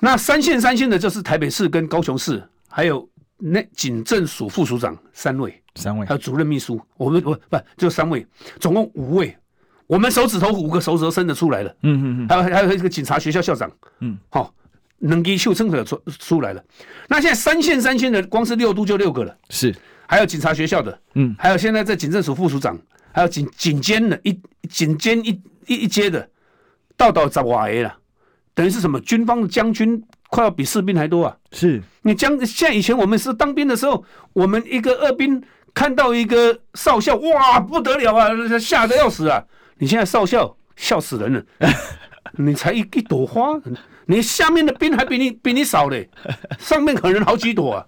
[0.00, 8.26] 那三线三线的就是台北市跟高雄市，还有那警政署副署长三位，三位，还有主任秘书，我们不不就三位，
[8.58, 9.36] 总共五位，
[9.86, 11.76] 我们手指头五个手指头伸得出来了。
[11.82, 13.70] 嗯嗯嗯，还有还有一个警察学校校长，
[14.00, 14.54] 嗯，好，
[14.98, 16.64] 能给秀称的出出来了。
[17.08, 19.74] 那现在三线三线的，光是六都就六个了，是，
[20.06, 22.78] 还有警察学校的，嗯，还有现在在警政署副署长，
[23.12, 25.28] 还有警警监的一警监一
[25.66, 26.28] 一一阶的，
[26.96, 27.96] 到到十外个了，
[28.60, 29.00] 等于是什么？
[29.00, 31.34] 军方的将军快要比士兵还多啊！
[31.50, 34.04] 是你将现在以前我们是当兵的时候，
[34.34, 35.42] 我们一个二兵
[35.72, 39.42] 看到一个少校，哇，不得了啊，吓得要死啊！
[39.78, 41.42] 你现在少校笑死人了，
[42.36, 43.58] 你才一一朵花。
[44.04, 46.10] 你下面的兵还比你 比你少嘞，
[46.58, 47.86] 上面可能好几朵啊，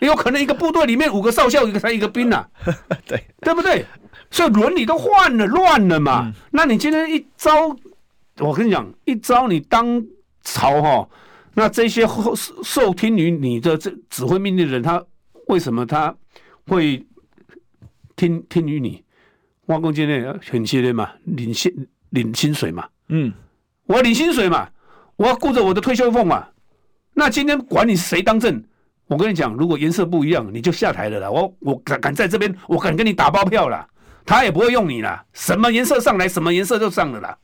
[0.00, 2.46] 有可能一个部队里面五个少校，一个才一个兵呐，
[3.06, 3.84] 对对不对？
[4.30, 6.32] 所以伦理都换了，乱了嘛。
[6.50, 7.76] 那你今天一招，
[8.38, 10.02] 我跟你讲，一招你当
[10.42, 11.08] 朝哈，
[11.54, 15.04] 那这些受受听于你的这指挥命令的人，他
[15.48, 16.14] 为什么他
[16.66, 17.04] 会
[18.16, 19.02] 听听于你？
[19.66, 21.72] 我讲今天很激烈嘛，领薪
[22.10, 23.32] 领薪水嘛，嗯，
[23.86, 24.68] 我领薪水嘛。
[25.16, 26.46] 我要顾着我的退休俸嘛，
[27.12, 28.62] 那今天管你谁当政，
[29.08, 31.28] 我跟你讲，如果颜色不一样，你就下台了啦。
[31.28, 33.84] 我我敢敢在这边，我敢跟你打包票啦，
[34.24, 35.26] 他也不会用你啦。
[35.32, 37.36] 什么颜色上来，什么颜色就上了啦，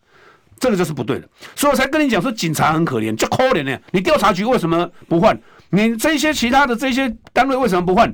[0.59, 1.29] 这个就是不对的。
[1.55, 3.79] 所以我才跟你讲说，警察很可怜，就可怜呢。
[3.93, 5.39] 你调查局为什么不换？
[5.71, 8.13] 你这些其他的这些单位为什么不换？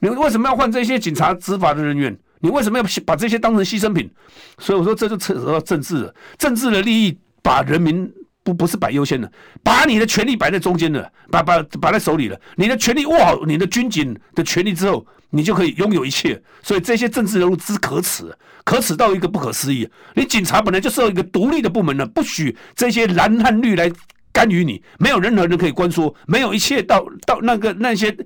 [0.00, 2.16] 你为什么要换这些警察执法的人员？
[2.40, 4.10] 你为什么要把这些当成牺牲品？
[4.58, 8.12] 所以我说，这就扯到政治了，政治的利益把人民。
[8.42, 9.30] 不不是摆优先的，
[9.62, 12.40] 把你的权力摆在中间的，把把摆在手里了。
[12.56, 16.40] 你的权力握好你的军警的权力之后，你就可以拥有一切。
[16.62, 18.34] 所以这些政治人物之可耻，
[18.64, 19.88] 可耻到一个不可思议。
[20.14, 23.90] 你警察本来就是一个独立的部门了，不许这些蓝和绿来。
[24.32, 28.16] 干预你，没有任何人可以关说，没有一切到到那个那些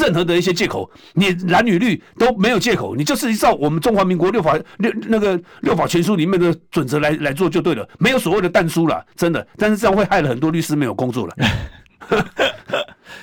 [0.00, 11.36] 任何的一些借口，你蓝与绿都没有借口，你就是依照我们中华民国六法六那个六法全书里面的准则来来做就对了，没有所谓的但书了，真的，但是这样会害了很多律师没有工作了。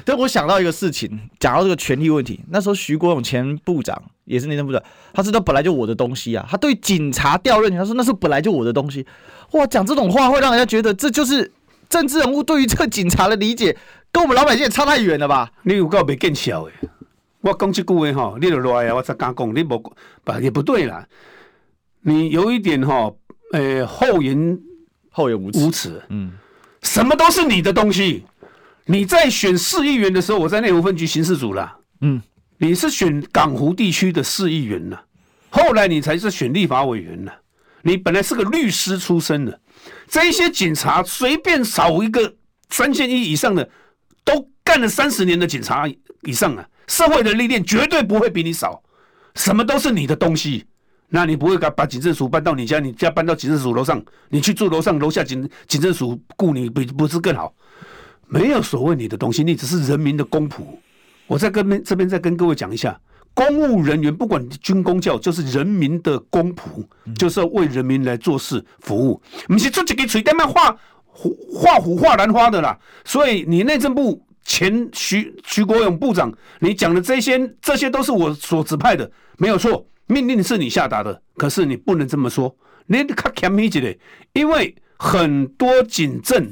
[0.06, 4.82] 但，我想到一个事情，讲到这个权力问题，那时候徐国勇前部长也是内政部长，
[5.14, 9.06] 他知道本来就我的东西啊，他对警察调任，他说那是本来就我的东西，
[9.52, 11.52] 哇，讲这种话会让人家觉得这就是。
[11.94, 13.78] 政治人物对于这个警察的理解，
[14.12, 15.52] 跟我们老百姓也差太远了吧？
[15.62, 16.72] 你有够没见笑的！
[17.42, 18.96] 我讲这句话哈，你就来啊！
[18.96, 19.78] 我才敢讲，你不
[20.24, 21.08] 不也不对啦。
[22.02, 23.14] 你有一点哈，
[23.52, 24.60] 呃，厚颜
[25.12, 26.02] 厚颜无耻，无耻。
[26.10, 26.32] 嗯，
[26.82, 28.26] 什么都是你的东西。
[28.86, 31.78] 你在选市议员的时候，我在内湖分局刑事组啦。
[32.02, 32.20] 嗯，
[32.58, 34.98] 你是选港湖地区的市议员呐，
[35.52, 37.32] 后来你才是选立法委员呐。
[37.84, 39.60] 你本来是个律师出身的。
[40.08, 42.36] 这些警察随便找一个
[42.70, 43.70] 三千一以上的，
[44.24, 45.88] 都干了三十年的警察
[46.22, 48.82] 以上啊，社会的历练绝对不会比你少，
[49.36, 50.66] 什么都是你的东西，
[51.10, 57.54] 那你不会把把警政署搬到你家，你家搬到警政署楼上，你去住楼上楼下警警政署雇你，不不是更好？
[58.28, 60.64] 没有所谓你的东西，你只是人民的公仆。
[61.28, 63.00] 我再跟这边再跟各位讲一下。
[63.34, 66.86] 公务人员不管军公教，就是人民的公仆，
[67.18, 72.78] 就是要为人民来做事服务，不是做几个嘴在那画画虎画兰花的啦。
[73.04, 82.56] 所以你内政部前徐徐国勇部长，你讲的这些，这些都是我所指派的，没有错，命令是你下达的，可是你不能这么说，
[82.86, 83.98] 你卡欠米几嘞？
[84.34, 86.52] 因为很多警政，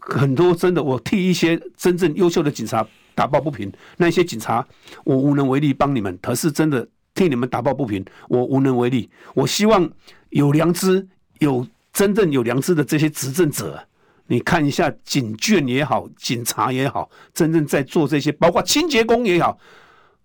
[0.00, 2.86] 很多真的，我替一些真正优秀的警察。
[3.18, 4.64] 打抱不平，那些警察，
[5.02, 6.16] 我无能为力帮你们。
[6.22, 9.10] 可是真的替你们打抱不平，我无能为力。
[9.34, 9.90] 我希望
[10.28, 11.04] 有良知、
[11.40, 13.84] 有真正有良知的这些执政者，
[14.28, 19.58] 你看一下警眷也好，警察也好，真正在做这些，包括清洁工也好，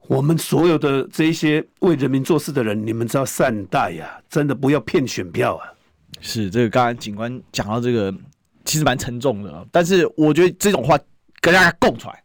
[0.07, 5.65] 我们所有的这些为人民做事的人，你们只要善待呀、真的不要骗选票啊。
[6.21, 8.13] 是这个，刚才警官讲到这个，
[8.65, 10.95] 其实蛮沉重的，但是我觉得这种话
[11.41, 12.22] 跟大家供出来。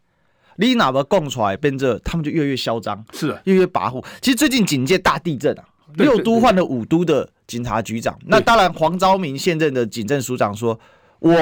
[0.59, 4.03] 你哪怕供出来，变这他们就越越嚣张，是啊，越来越跋扈。
[4.21, 5.63] 其实最近警界大地震啊，
[5.95, 8.13] 六都换了五都的警察局长。
[8.25, 10.77] 那当然，黄昭明现任的警政署长说，
[11.19, 11.33] 我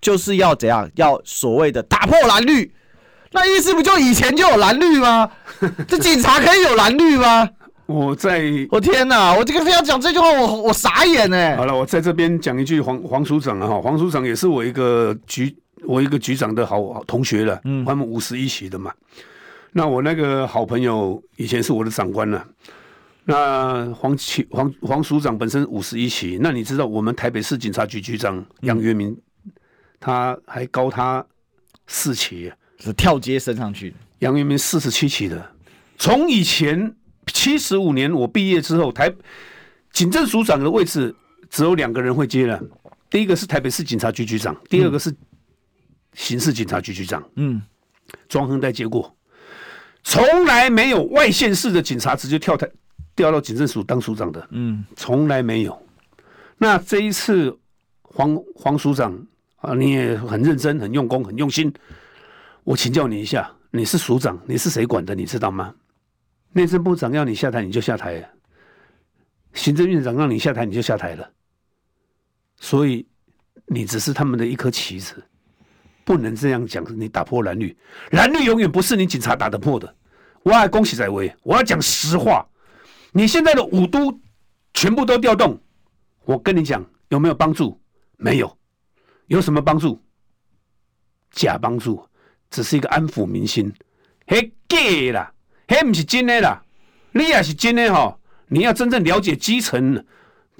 [0.00, 2.70] 就是要怎样，要所谓的打破蓝绿。
[3.32, 5.30] 那意思不就以前就有蓝绿吗？
[5.88, 7.48] 这警察可以有蓝绿吗？
[7.86, 9.34] 我在，我天哪！
[9.34, 11.56] 我这个非要讲这句话，我我傻眼哎。
[11.56, 15.56] 好了，我在这边讲一句黄黄署长啊，哈，黄署长也是我一个局。
[15.86, 18.92] 我一个局长的好同学了，嗯，他们五十一期的嘛。
[19.72, 22.46] 那我那个好朋友以前是我的长官了。
[23.24, 29.16] 那黄启黄黄署长本身五十一期，那你知道我们台北市警察局局长杨月明，
[30.00, 31.24] 他还高他
[31.86, 33.94] 四期，是跳阶升上去。
[34.20, 35.50] 杨月明四十七期的，
[35.98, 36.94] 从以前
[37.32, 39.12] 七十五年我毕业之后，台
[39.92, 41.14] 警政署长的位置
[41.50, 42.58] 只有两个人会接了，
[43.10, 45.14] 第一个是台北市警察局局长，第二个是。
[46.16, 47.62] 刑事警察局局长，嗯，
[48.28, 49.14] 庄亨代接过，
[50.02, 52.68] 从来没有外县市的警察直接跳台
[53.14, 55.86] 调到警政署当署长的，嗯，从来没有。
[56.56, 57.56] 那这一次
[58.02, 59.14] 黄黄署长
[59.56, 61.72] 啊，你也很认真、很用功、很用心。
[62.64, 65.14] 我请教你一下，你是署长，你是谁管的？
[65.14, 65.74] 你知道吗？
[66.52, 68.22] 内政部长要你下台，你就下台；
[69.52, 71.30] 行政院长让你下台，你就下台了。
[72.58, 73.06] 所以
[73.66, 75.22] 你只是他们的一颗棋子，
[76.06, 76.86] 不能这样讲。
[76.98, 77.76] 你打破蓝绿，
[78.12, 79.92] 蓝绿永远不是你警察打得破的。
[80.44, 82.46] 我要恭喜在威，我要讲实话。
[83.10, 84.16] 你现在的五都
[84.72, 85.60] 全部都调动。
[86.24, 87.80] 我跟你讲，有没有帮助？
[88.16, 88.56] 没有，
[89.26, 90.00] 有什么帮助？
[91.32, 92.02] 假帮助，
[92.50, 93.72] 只是一个安抚民心。
[94.28, 95.32] 嘿，假啦，
[95.66, 96.62] 嘿，不是真的啦。
[97.10, 100.04] 你也是真的哈，你要真正了解基层，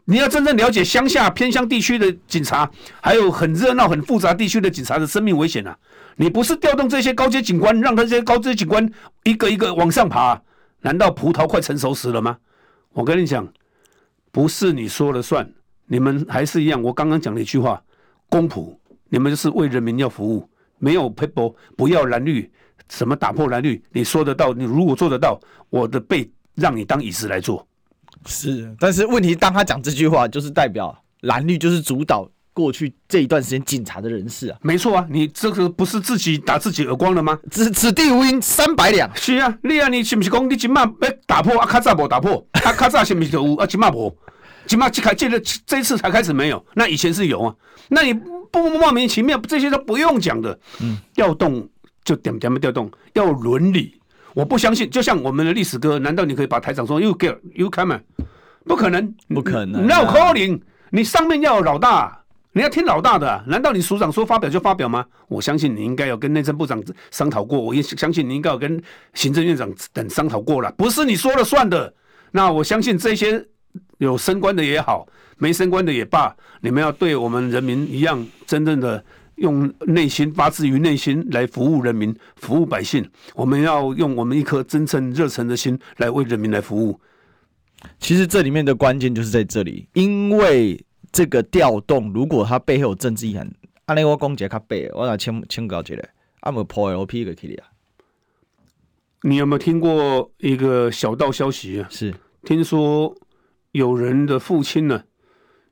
[0.09, 2.71] 你要真正了解乡下偏乡地区的警察，
[3.03, 5.77] 还有很热闹、很复杂地区的警察的生命危险啊！
[6.17, 8.89] 你不是调动这些高阶警官，让这些高阶警官
[9.25, 10.41] 一个一个往上爬，
[10.81, 12.39] 难道葡萄快成熟时了吗？
[12.93, 13.47] 我跟你讲。
[14.33, 15.51] 不是你说了算，
[15.87, 16.83] 你们还是一样。
[16.83, 17.83] 我刚刚讲了一句话，
[18.29, 18.77] 公仆，
[19.09, 20.47] 你们就是为人民要服务，
[20.79, 22.53] 没有 people，不要蓝绿，
[22.91, 25.41] 什么打破蓝绿，你说得到，你如果做得到，
[25.71, 27.67] 我的背让你当椅子来坐。
[28.25, 34.59] 是，但是问题，当他讲这句话，就是代表蓝绿就是主导过去这一段时间警察的人事啊。
[34.62, 37.39] 没错啊，你这个不是自己打自己耳光了吗？
[37.51, 39.11] 此此地无银三百两。
[39.14, 41.67] 是啊，你啊，你是不是讲你今麦要打破啊？
[41.67, 42.73] 卡扎无打破啊？
[42.73, 43.67] 卡扎是不是就有啊？
[43.67, 44.17] 今麦无。
[44.67, 47.55] 今麦这开这个这一次才开始没有，那以前是有啊。
[47.89, 50.59] 那你不莫名其妙，这些都不用讲的。
[50.81, 51.69] 嗯，调动
[52.05, 53.95] 就点点的调动，要伦理。
[54.37, 57.99] 我不相信，就像我们的历史哥，难道你可以把台长说 “you get you come”？
[58.66, 59.87] 不可能，不可能。
[59.87, 60.61] No calling，
[60.91, 62.20] 你上面要有老大，
[62.53, 63.43] 你要听老大的。
[63.47, 65.07] 难道你署长说发表就发表吗？
[65.28, 66.78] 我相信你应该有跟内政部长
[67.11, 68.78] 商讨过，我也相信你应该有跟
[69.14, 71.95] 行政院长等商讨过了，不是你说了算的。
[72.30, 73.43] 那我相信这些。
[73.99, 75.07] 有升官的也好，
[75.39, 79.03] 没升官的也罢，你们要对我们人民一样，真正的
[79.37, 83.09] 用内心发自于内心来服务人民、服务百姓。
[83.34, 87.01] 我们要用我们一颗真诚热忱的心来为人民来服务。
[87.99, 93.51] 其实这里面的关键就是在这里，因为这个调动，如果它背后有政治意涵，
[93.87, 96.09] 按我讲解他背，我来请请教起来，
[96.41, 97.68] 阿姆破 LP 个 K 啊。
[99.22, 101.89] 你有没有听过一个小道消息啊？
[101.91, 103.16] 是听说。
[103.72, 105.03] 有人的父亲呢，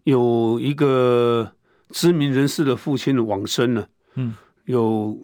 [0.02, 1.53] 有一个
[1.91, 5.18] 知名人士的父亲往生了，嗯，有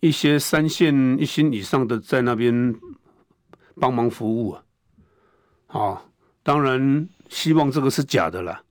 [0.00, 2.74] 一些三线一星以上的在那边
[3.80, 4.62] 帮忙服务啊，
[5.66, 6.10] 好，
[6.42, 8.62] 当然希望这个是假的啦，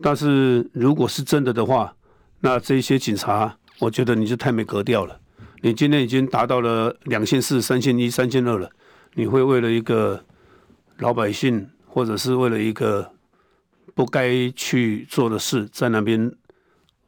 [0.00, 1.94] 但是如果是真的的话，
[2.40, 5.20] 那这些警察，我觉得你就太没格调了。
[5.62, 8.70] 你今天已经达到了两线四、三线一、三线二了，
[9.14, 10.24] 你会为了一个
[10.98, 11.68] 老百姓。
[11.86, 13.08] 或者是为了一个
[13.94, 16.28] 不该去做的事，在那边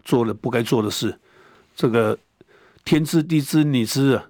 [0.07, 1.19] 做了不该做的事，
[1.75, 2.17] 这个
[2.85, 4.25] 天知地知你知啊，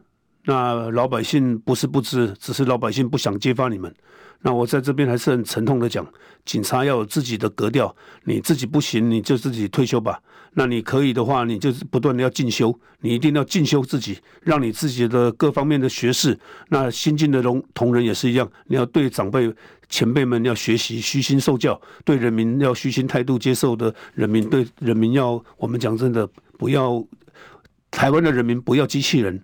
[0.46, 3.94] 那老百姓不是不知，只是老百姓不想揭发你们。
[4.40, 6.06] 那我在这边还是很沉痛的讲，
[6.44, 10.18] 警察要有自己的格调，你自己不行，你就自己退休吧。
[10.58, 16.38] 那你可以的话，你就不断的要进修，你一定要进修自己，让你自己的各方面的学识。
[16.68, 19.52] 那新进的同同仁也是一样，你要对长辈
[19.88, 26.28] 前辈们要学习，虚心受教；对人民要虚心态度接受的人民，对人民要我们讲真的，
[26.58, 27.04] 不要
[27.90, 29.42] 台湾的人民不要机器人，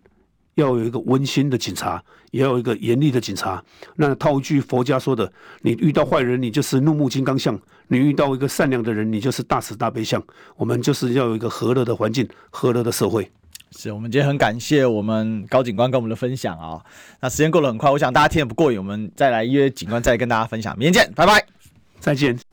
[0.56, 3.62] 要有一个温馨的警察，也要有一个严厉的警察。
[3.96, 7.58] 那套一句佛家说的，你遇到坏人，你就是怒目金刚相。
[7.88, 10.22] 你遇到一个善良的人，你就是大慈大悲相。
[10.56, 13.30] 我们就是要有一个和乐的环境，和乐的社会。
[13.72, 16.80] 是我们今天很感谢我们高警官跟我们的分享啊。
[17.20, 20.76] 那时间过得很快，我想大家听得不过瘾，我们再来约警官再跟大家分享。
[20.78, 21.44] 明天见，拜拜，
[21.98, 22.51] 再见。